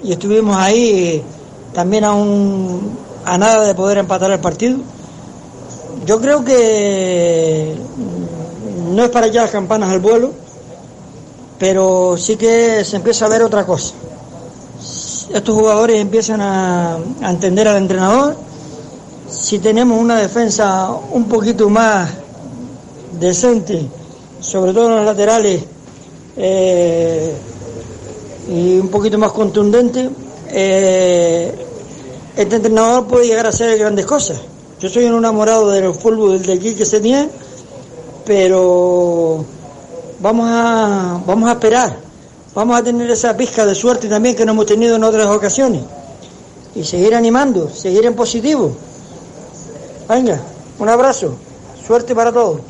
[0.03, 1.23] y estuvimos ahí
[1.73, 4.77] también a un a nada de poder empatar el partido.
[6.05, 7.75] Yo creo que
[8.89, 10.31] no es para echar las campanas al vuelo,
[11.59, 13.93] pero sí que se empieza a ver otra cosa.
[15.33, 18.37] Estos jugadores empiezan a, entender al entrenador.
[19.29, 22.09] Si tenemos una defensa un poquito más
[23.19, 23.89] decente,
[24.39, 25.63] sobre todo en los laterales,
[26.37, 27.35] eh,
[28.49, 30.09] y un poquito más contundente,
[30.49, 31.66] eh,
[32.37, 34.39] este entrenador puede llegar a hacer grandes cosas.
[34.79, 37.29] Yo soy un enamorado del fútbol de aquí que se tiene,
[38.25, 39.43] pero
[40.19, 41.97] vamos a, vamos a esperar.
[42.53, 45.81] Vamos a tener esa pizca de suerte también que no hemos tenido en otras ocasiones.
[46.75, 48.71] Y seguir animando, seguir en positivo.
[50.07, 50.39] Venga,
[50.77, 51.35] un abrazo.
[51.85, 52.61] Suerte para todos.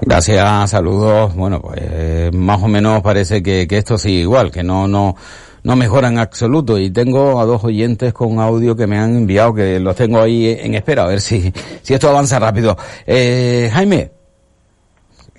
[0.00, 1.34] Gracias, saludos.
[1.34, 5.14] Bueno, pues más o menos parece que, que esto sigue igual, que no, no,
[5.62, 6.78] no mejora en absoluto.
[6.78, 10.56] Y tengo a dos oyentes con audio que me han enviado, que los tengo ahí
[10.60, 11.52] en espera, a ver si,
[11.82, 12.76] si esto avanza rápido.
[13.06, 14.10] Eh, Jaime,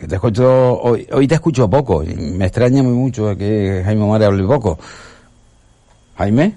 [0.07, 4.23] te escucho, hoy, hoy te escucho poco, y me extraña muy mucho que Jaime Omar
[4.23, 4.79] hable poco.
[6.17, 6.55] Jaime,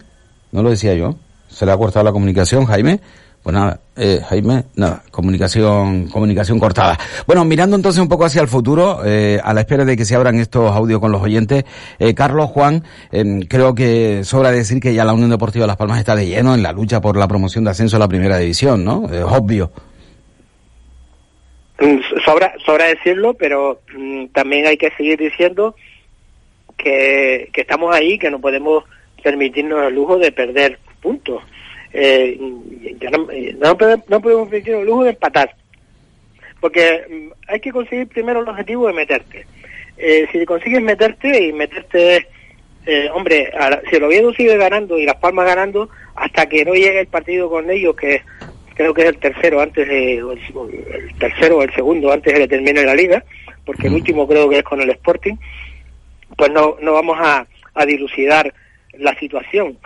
[0.53, 1.15] no lo decía yo,
[1.49, 3.01] se le ha cortado la comunicación, Jaime.
[3.45, 6.97] Pues nada, eh, Jaime, nada, comunicación, comunicación cortada.
[7.26, 10.14] Bueno, mirando entonces un poco hacia el futuro, eh, a la espera de que se
[10.14, 11.62] abran estos audios con los oyentes,
[11.99, 12.82] eh, Carlos Juan,
[13.12, 16.55] em, creo que sobra decir que ya la Unión Deportiva Las Palmas está de lleno
[16.55, 19.11] en la lucha por la promoción de ascenso a la primera división, ¿no?
[19.12, 19.70] Es obvio.
[21.80, 25.74] Mm, sobra, sobra decirlo, pero mm, también hay que seguir diciendo
[26.78, 28.84] que, que estamos ahí, que no podemos
[29.22, 31.42] permitirnos el lujo de perder puntos
[31.97, 32.36] eh,
[33.61, 33.76] no,
[34.09, 35.55] no, podemos permitir el lujo de empatar.
[36.61, 39.47] Porque mm, hay que conseguir primero el objetivo de meterte.
[39.97, 42.26] Eh, si consigues meterte y meterte,
[42.84, 43.53] eh, hombre,
[43.88, 47.49] si el Oviedo sigue ganando y Las Palmas ganando, hasta que no llegue el partido
[47.49, 48.22] con ellos, que
[48.74, 52.49] creo que es el tercero antes de, el, tercero o el segundo antes de que
[52.49, 53.22] termine la liga,
[53.64, 55.36] porque el último creo que es con el Sporting,
[56.36, 58.53] pues no, no vamos a, a dilucidar
[58.99, 59.78] la situación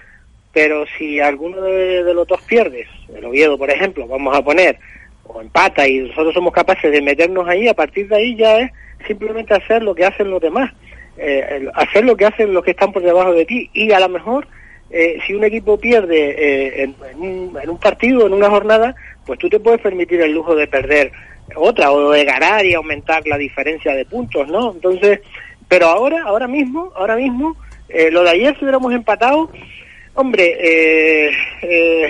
[0.59, 4.77] pero si alguno de, los dos pierdes, el Oviedo por ejemplo, vamos a poner,
[5.23, 8.73] o empata y nosotros somos capaces de meternos ahí, a partir de ahí ya es
[9.07, 10.73] simplemente hacer lo que hacen los demás,
[11.17, 14.09] eh, hacer lo que hacen los que están por debajo de ti y a lo
[14.09, 14.49] mejor
[14.91, 18.97] eh, si un equipo pierde eh, en, un, en, un, partido, en una jornada,
[19.27, 21.13] pues tú te puedes permitir el lujo de perder
[21.55, 24.73] otra o de ganar y aumentar la diferencia de puntos, ¿no?
[24.73, 25.21] Entonces,
[25.69, 27.57] pero ahora, ahora mismo, ahora mismo,
[28.11, 29.51] lo de ayer si hubiéramos empatado,
[30.21, 31.31] Hombre, eh,
[31.63, 32.09] eh,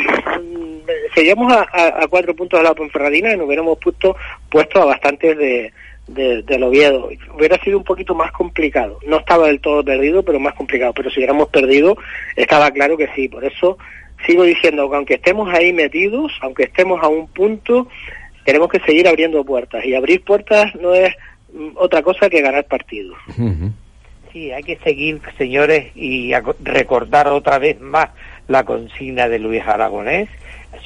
[1.15, 4.17] seríamos a, cuatro puntos de la Ponferradina y nos hubiéramos puesto,
[4.49, 5.75] puesto a bastantes de,
[6.07, 7.11] de, del Oviedo.
[7.37, 8.99] Hubiera sido un poquito más complicado.
[9.07, 10.95] No estaba del todo perdido, pero más complicado.
[10.95, 11.99] Pero si hubiéramos perdido,
[12.35, 13.29] estaba claro que sí.
[13.29, 13.77] Por eso
[14.27, 17.89] sigo diciendo que aunque estemos ahí metidos, aunque estemos a un punto,
[18.47, 19.85] tenemos que seguir abriendo puertas.
[19.85, 21.15] Y abrir puertas no es
[21.53, 23.19] mm, otra cosa que ganar partidos.
[24.39, 28.11] Sí, hay que seguir, señores, y recordar otra vez más
[28.47, 30.29] la consigna de Luis Aragonés.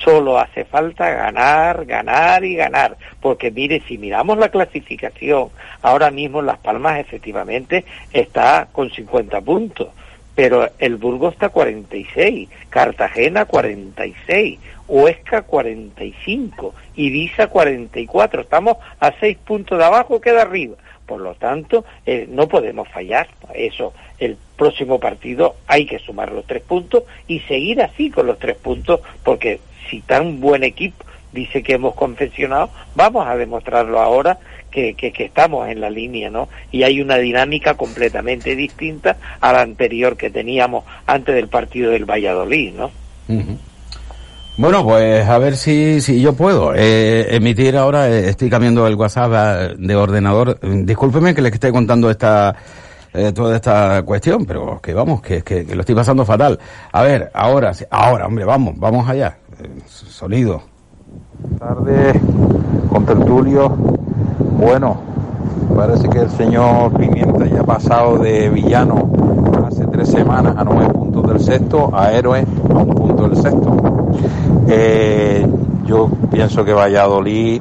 [0.03, 2.96] Solo hace falta ganar, ganar y ganar.
[3.20, 5.50] Porque mire, si miramos la clasificación,
[5.82, 9.88] ahora mismo Las Palmas efectivamente está con 50 puntos.
[10.34, 18.40] Pero el Burgos está 46, Cartagena 46, Huesca 45, Ibiza 44.
[18.40, 20.76] Estamos a 6 puntos de abajo que de arriba.
[21.07, 23.28] Por lo tanto, eh, no podemos fallar.
[23.55, 28.38] Eso, el próximo partido hay que sumar los tres puntos y seguir así con los
[28.38, 34.38] tres puntos, porque si tan buen equipo dice que hemos confeccionado, vamos a demostrarlo ahora
[34.70, 36.48] que, que, estamos en la línea, ¿no?
[36.70, 42.05] Y hay una dinámica completamente distinta a la anterior que teníamos antes del partido del
[42.07, 42.90] Valladolid, ¿no?
[44.59, 48.96] Bueno, pues a ver si, si yo puedo eh, emitir ahora, eh, estoy cambiando el
[48.96, 50.59] WhatsApp eh, de ordenador.
[50.61, 52.55] Discúlpeme que le esté contando esta
[53.34, 56.59] toda esta cuestión, pero que vamos, que, que, lo estoy pasando fatal.
[56.92, 59.36] A ver, ahora, ahora, hombre, vamos, vamos allá.
[59.86, 60.62] sonido.
[61.59, 62.18] Tarde,
[62.88, 63.68] con tertulio.
[63.68, 64.98] Bueno,
[65.76, 69.11] parece que el señor Pimienta ya ha pasado de villano
[69.66, 73.91] hace tres semanas a nueve puntos del sexto, a héroe a un punto del sexto.
[74.68, 75.46] Eh,
[75.84, 77.60] yo pienso que Valladolid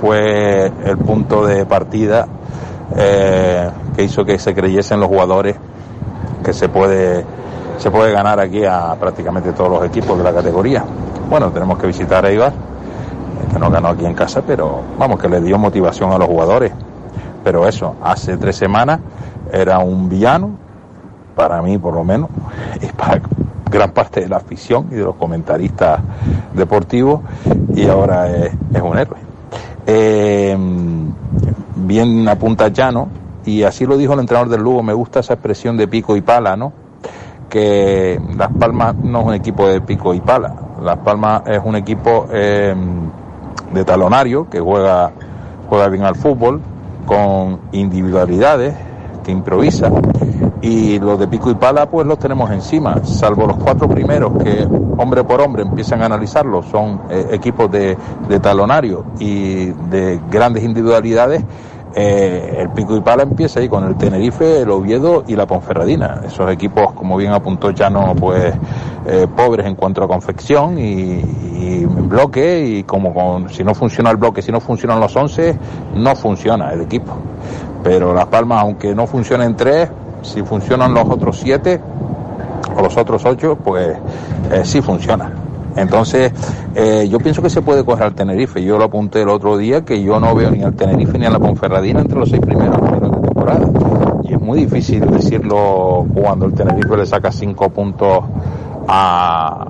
[0.00, 2.26] fue el punto de partida
[2.96, 5.56] eh, que hizo que se creyesen los jugadores
[6.44, 7.24] que se puede
[7.78, 10.84] se puede ganar aquí a prácticamente todos los equipos de la categoría.
[11.28, 12.52] Bueno, tenemos que visitar a Ibar,
[13.52, 16.72] que no ganó aquí en casa, pero vamos, que le dio motivación a los jugadores.
[17.42, 19.00] Pero eso, hace tres semanas
[19.52, 20.50] era un villano,
[21.34, 22.30] para mí por lo menos,
[22.80, 23.20] y para,
[23.70, 26.00] gran parte de la afición y de los comentaristas
[26.54, 27.20] deportivos
[27.74, 28.52] y ahora es,
[28.82, 29.18] un héroe.
[29.86, 30.56] Eh,
[31.76, 33.08] bien apunta Llano
[33.44, 36.22] y así lo dijo el entrenador del Lugo, me gusta esa expresión de pico y
[36.22, 36.72] pala, ¿no?
[37.48, 41.76] Que Las Palmas no es un equipo de pico y pala, Las Palmas es un
[41.76, 42.74] equipo eh,
[43.72, 45.12] de talonario que juega,
[45.68, 46.60] juega bien al fútbol,
[47.06, 48.74] con individualidades,
[49.24, 49.90] que improvisa
[50.64, 54.66] y los de pico y pala pues los tenemos encima, salvo los cuatro primeros que
[54.96, 57.96] hombre por hombre empiezan a analizarlo, son eh, equipos de,
[58.28, 61.44] de, talonario y de grandes individualidades.
[61.96, 66.22] Eh, el pico y pala empieza ahí con el Tenerife, el Oviedo y la Ponferradina.
[66.26, 68.52] Esos equipos, como bien apuntó no pues
[69.06, 74.10] eh, pobres en cuanto a confección y, y bloque y como con, si no funciona
[74.10, 75.56] el bloque, si no funcionan los once,
[75.94, 77.12] no funciona el equipo.
[77.84, 79.90] Pero Las Palmas, aunque no funcionen tres,
[80.22, 81.80] si funcionan los otros siete,
[82.76, 83.96] o los otros ocho, pues
[84.50, 85.30] eh, sí funciona.
[85.76, 86.32] Entonces,
[86.74, 88.62] eh, yo pienso que se puede coger al Tenerife.
[88.62, 91.30] Yo lo apunté el otro día que yo no veo ni al Tenerife ni a
[91.30, 93.68] la Ponferradina entre los seis primeros números de temporada.
[94.22, 98.20] Y es muy difícil decirlo cuando el Tenerife le saca cinco puntos
[98.88, 99.66] a,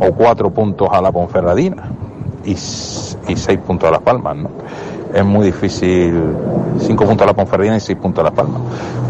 [0.00, 1.90] o cuatro puntos a la Ponferradina
[2.44, 4.48] y, y seis puntos a Las Palmas, ¿no?
[5.14, 6.24] Es muy difícil,
[6.80, 8.60] cinco puntos a la Ponferradina y seis puntos a Las Palmas.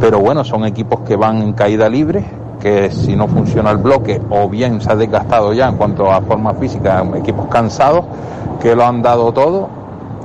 [0.03, 2.23] Pero bueno, son equipos que van en caída libre,
[2.61, 6.21] que si no funciona el bloque o bien se ha desgastado ya en cuanto a
[6.21, 8.05] forma física, equipos cansados
[8.61, 9.71] que lo han dado todo,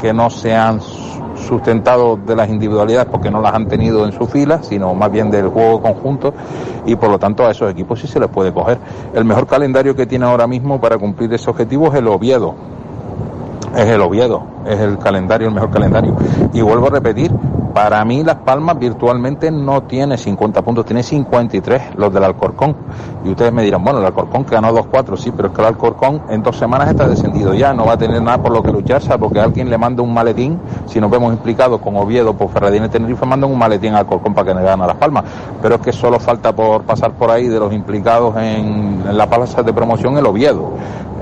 [0.02, 4.28] que no se han sustentado de las individualidades porque no las han tenido en su
[4.28, 6.34] fila, sino más bien del juego conjunto
[6.86, 8.80] y por lo tanto a esos equipos sí se les puede coger.
[9.14, 12.54] El mejor calendario que tiene ahora mismo para cumplir ese objetivo es el Oviedo.
[13.78, 16.16] Es el Oviedo, es el calendario, el mejor calendario.
[16.54, 17.32] Y vuelvo a repetir,
[17.74, 22.76] para mí Las Palmas virtualmente no tiene 50 puntos, tiene 53 los del Alcorcón.
[23.24, 25.68] Y ustedes me dirán, bueno, el Alcorcón que ganó 2-4, sí, pero es que el
[25.68, 28.72] Alcorcón en dos semanas está descendido ya, no va a tener nada por lo que
[28.72, 32.86] luchar, porque alguien le manda un maletín, si nos vemos implicados con Oviedo, por Ferradín
[32.86, 35.24] y Tenerife, mandan un maletín al Alcorcón para que le gane a Las Palmas.
[35.62, 39.30] Pero es que solo falta por pasar por ahí de los implicados en, en la
[39.30, 40.74] plaza de promoción el Oviedo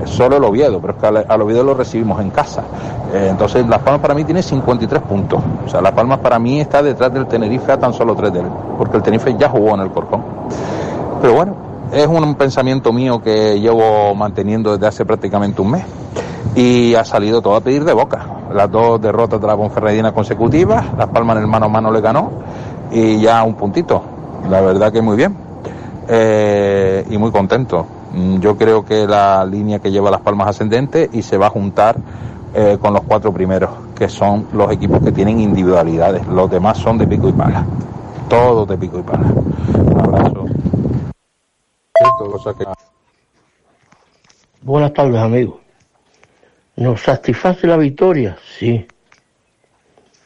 [0.06, 2.62] solo el Oviedo, pero es que al, Oviedo lo recibimos en casa.
[3.12, 5.40] Eh, entonces, Las Palmas para mí tiene 53 puntos.
[5.66, 8.40] O sea, Las Palmas para mí está detrás del Tenerife a tan solo tres de
[8.40, 10.22] él, porque el Tenerife ya jugó en el Corcón.
[11.20, 11.54] Pero bueno,
[11.92, 15.84] es un pensamiento mío que llevo manteniendo desde hace prácticamente un mes
[16.54, 18.26] y ha salido todo a pedir de boca.
[18.52, 22.00] Las dos derrotas de la Ponferradina consecutivas, Las Palmas en el mano a mano le
[22.00, 22.30] ganó
[22.90, 24.02] y ya un puntito.
[24.48, 25.36] La verdad que muy bien
[26.08, 27.86] eh, y muy contento.
[28.12, 31.50] Mm, yo creo que la línea que lleva las palmas ascendente y se va a
[31.50, 31.96] juntar
[32.60, 36.26] eh, con los cuatro primeros, que son los equipos que tienen individualidades.
[36.26, 37.64] Los demás son de pico y pala.
[38.28, 39.32] Todos de pico y pala.
[40.02, 40.44] Abrazo.
[44.62, 45.60] Buenas tardes, amigos.
[46.74, 48.36] ¿Nos satisface la victoria?
[48.58, 48.84] Sí.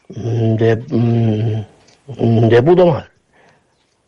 [0.08, 3.10] De, mm, de puto mal.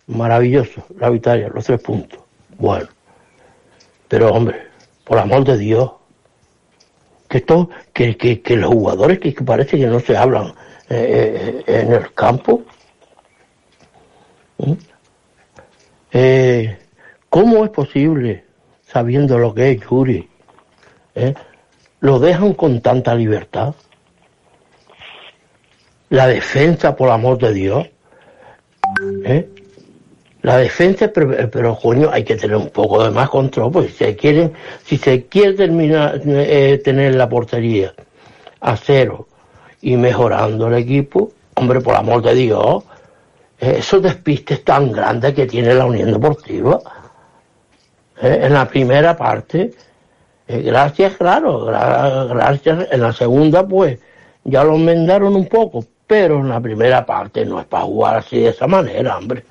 [0.07, 2.21] Maravilloso la victoria, los tres puntos.
[2.57, 2.89] Bueno.
[4.09, 4.69] Pero hombre,
[5.05, 5.91] por amor de Dios,
[7.35, 10.55] que esto, que, que, los jugadores que, parece que no se hablan
[10.89, 12.63] eh, eh, en el campo,
[16.13, 16.79] eh,
[17.29, 18.45] ¿cómo es posible,
[18.87, 20.29] sabiendo lo que es Yuri,
[21.99, 23.75] lo dejan con tanta libertad?
[26.11, 27.89] La defensa, por amor de Dios,
[29.25, 29.49] ¿eh?
[30.45, 34.15] La defensa, pero, coño, hay que tener un poco de más control, pues si se
[34.15, 34.53] quieren,
[34.85, 37.95] si se quiere terminar, eh, tener la portería
[38.61, 39.27] a cero
[39.81, 42.85] y mejorando el equipo, hombre, por amor de Dios,
[43.59, 46.79] eh, esos despistes tan grandes que tiene la Unión Deportiva.
[48.21, 49.73] Eh, en la primera parte,
[50.47, 53.99] gracias, claro, gracias, en la segunda, pues,
[54.45, 58.41] ya lo enmendaron un poco, pero en la primera parte no es para jugar así
[58.41, 59.43] de esa manera, hombre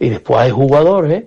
[0.00, 1.24] y después hay jugadores,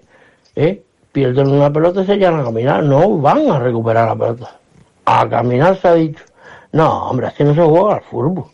[0.56, 0.84] ¿eh?
[1.12, 2.84] pierden una pelota y se llaman a caminar.
[2.84, 4.60] No van a recuperar la pelota.
[5.06, 6.24] A caminar se ha dicho.
[6.72, 8.46] No, hombre, así no se juega al fútbol.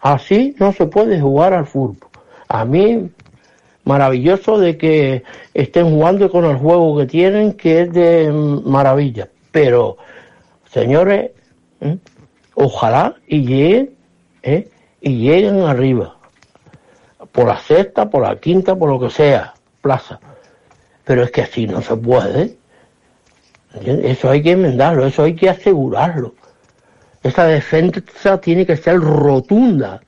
[0.00, 2.08] Así no se puede jugar al fútbol.
[2.48, 3.10] A mí,
[3.84, 5.22] maravilloso de que
[5.54, 8.30] estén jugando con el juego que tienen, que es de
[8.64, 9.28] maravilla.
[9.50, 9.96] Pero,
[10.70, 11.30] señores,
[11.80, 11.96] ¿eh?
[12.54, 13.94] ojalá y lleguen,
[14.42, 14.68] ¿eh?
[15.00, 16.17] y lleguen arriba
[17.38, 20.18] por la sexta, por la quinta, por lo que sea, plaza.
[21.04, 22.56] Pero es que así no se puede.
[23.80, 26.34] Eso hay que enmendarlo, eso hay que asegurarlo.
[27.22, 30.00] Esa defensa tiene que ser rotunda.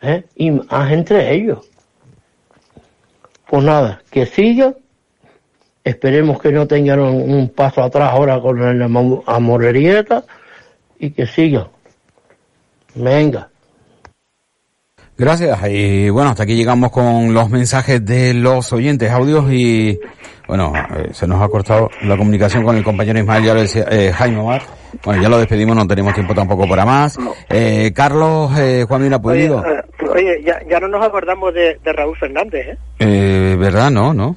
[0.00, 0.24] ¿eh?
[0.36, 1.68] Y más entre ellos.
[3.50, 4.72] Pues nada, que siga.
[5.84, 8.86] Esperemos que no tengan un paso atrás ahora con la
[9.26, 10.24] amorerieta
[10.98, 11.68] y que siga.
[12.94, 13.50] Venga.
[15.18, 15.58] Gracias.
[15.70, 19.98] Y bueno, hasta aquí llegamos con los mensajes de los oyentes, audios y
[20.46, 23.86] bueno, eh, se nos ha cortado la comunicación con el compañero Ismael, ya lo decía,
[23.90, 24.62] eh, Jaime Omar.
[25.04, 27.18] Bueno, ya lo despedimos, no tenemos tiempo tampoco para más.
[27.48, 29.58] Eh, Carlos, eh, Juan Mira Pulido.
[29.60, 32.78] Oye, oye ya, ya, no nos acordamos de, de Raúl Fernández, ¿eh?
[33.00, 33.56] ¿eh?
[33.58, 33.90] ¿Verdad?
[33.90, 34.36] No, no.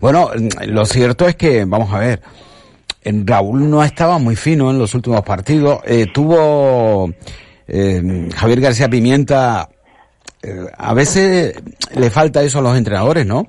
[0.00, 0.30] Bueno,
[0.66, 2.22] lo cierto es que, vamos a ver,
[3.04, 5.80] Raúl no estaba muy fino en los últimos partidos.
[6.12, 7.12] tuvo
[7.72, 9.68] Javier García Pimienta
[10.44, 11.54] eh, a veces
[11.94, 13.46] le falta eso a los entrenadores, ¿no?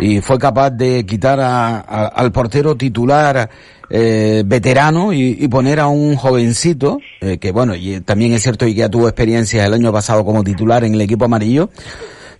[0.00, 3.48] Y fue capaz de quitar al portero titular
[3.88, 8.74] eh, veterano y, poner a un jovencito, eh, que bueno, y también es cierto y
[8.74, 11.70] que ya tuvo experiencia el año pasado como titular en el equipo amarillo,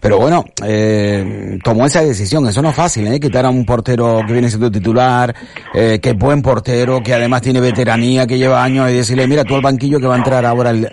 [0.01, 2.45] Pero bueno, eh, tomó esa decisión.
[2.49, 3.20] Eso no es fácil, ¿eh?
[3.20, 5.33] Quitar a un portero que viene siendo titular,
[5.74, 9.45] eh, que es buen portero, que además tiene veteranía, que lleva años, y decirle, mira,
[9.45, 10.89] tú al banquillo que va a entrar ahora el...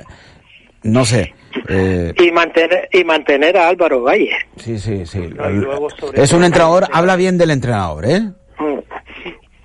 [0.84, 1.34] No sé.
[1.68, 4.38] Eh, y mantener y mantener a Álvaro Valle.
[4.58, 5.30] Sí, sí, sí.
[6.14, 8.22] es un entrenador, habla bien del entrenador, ¿eh?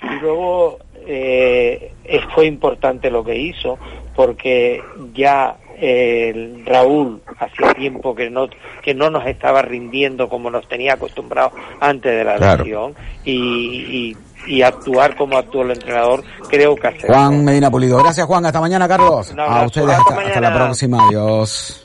[0.03, 1.93] Y luego eh,
[2.35, 3.79] fue importante lo que hizo
[4.15, 8.49] porque ya el Raúl hacía tiempo que no
[8.83, 12.95] que no nos estaba rindiendo como nos tenía acostumbrados antes de la lesión
[13.25, 14.17] y, y,
[14.63, 17.99] actuar como actuó el entrenador creo que hace Juan Medina Pulido.
[17.99, 18.47] Gracias Juan.
[18.47, 19.33] Hasta mañana Carlos.
[19.37, 21.09] A ustedes hasta, hasta la próxima.
[21.09, 21.81] Adiós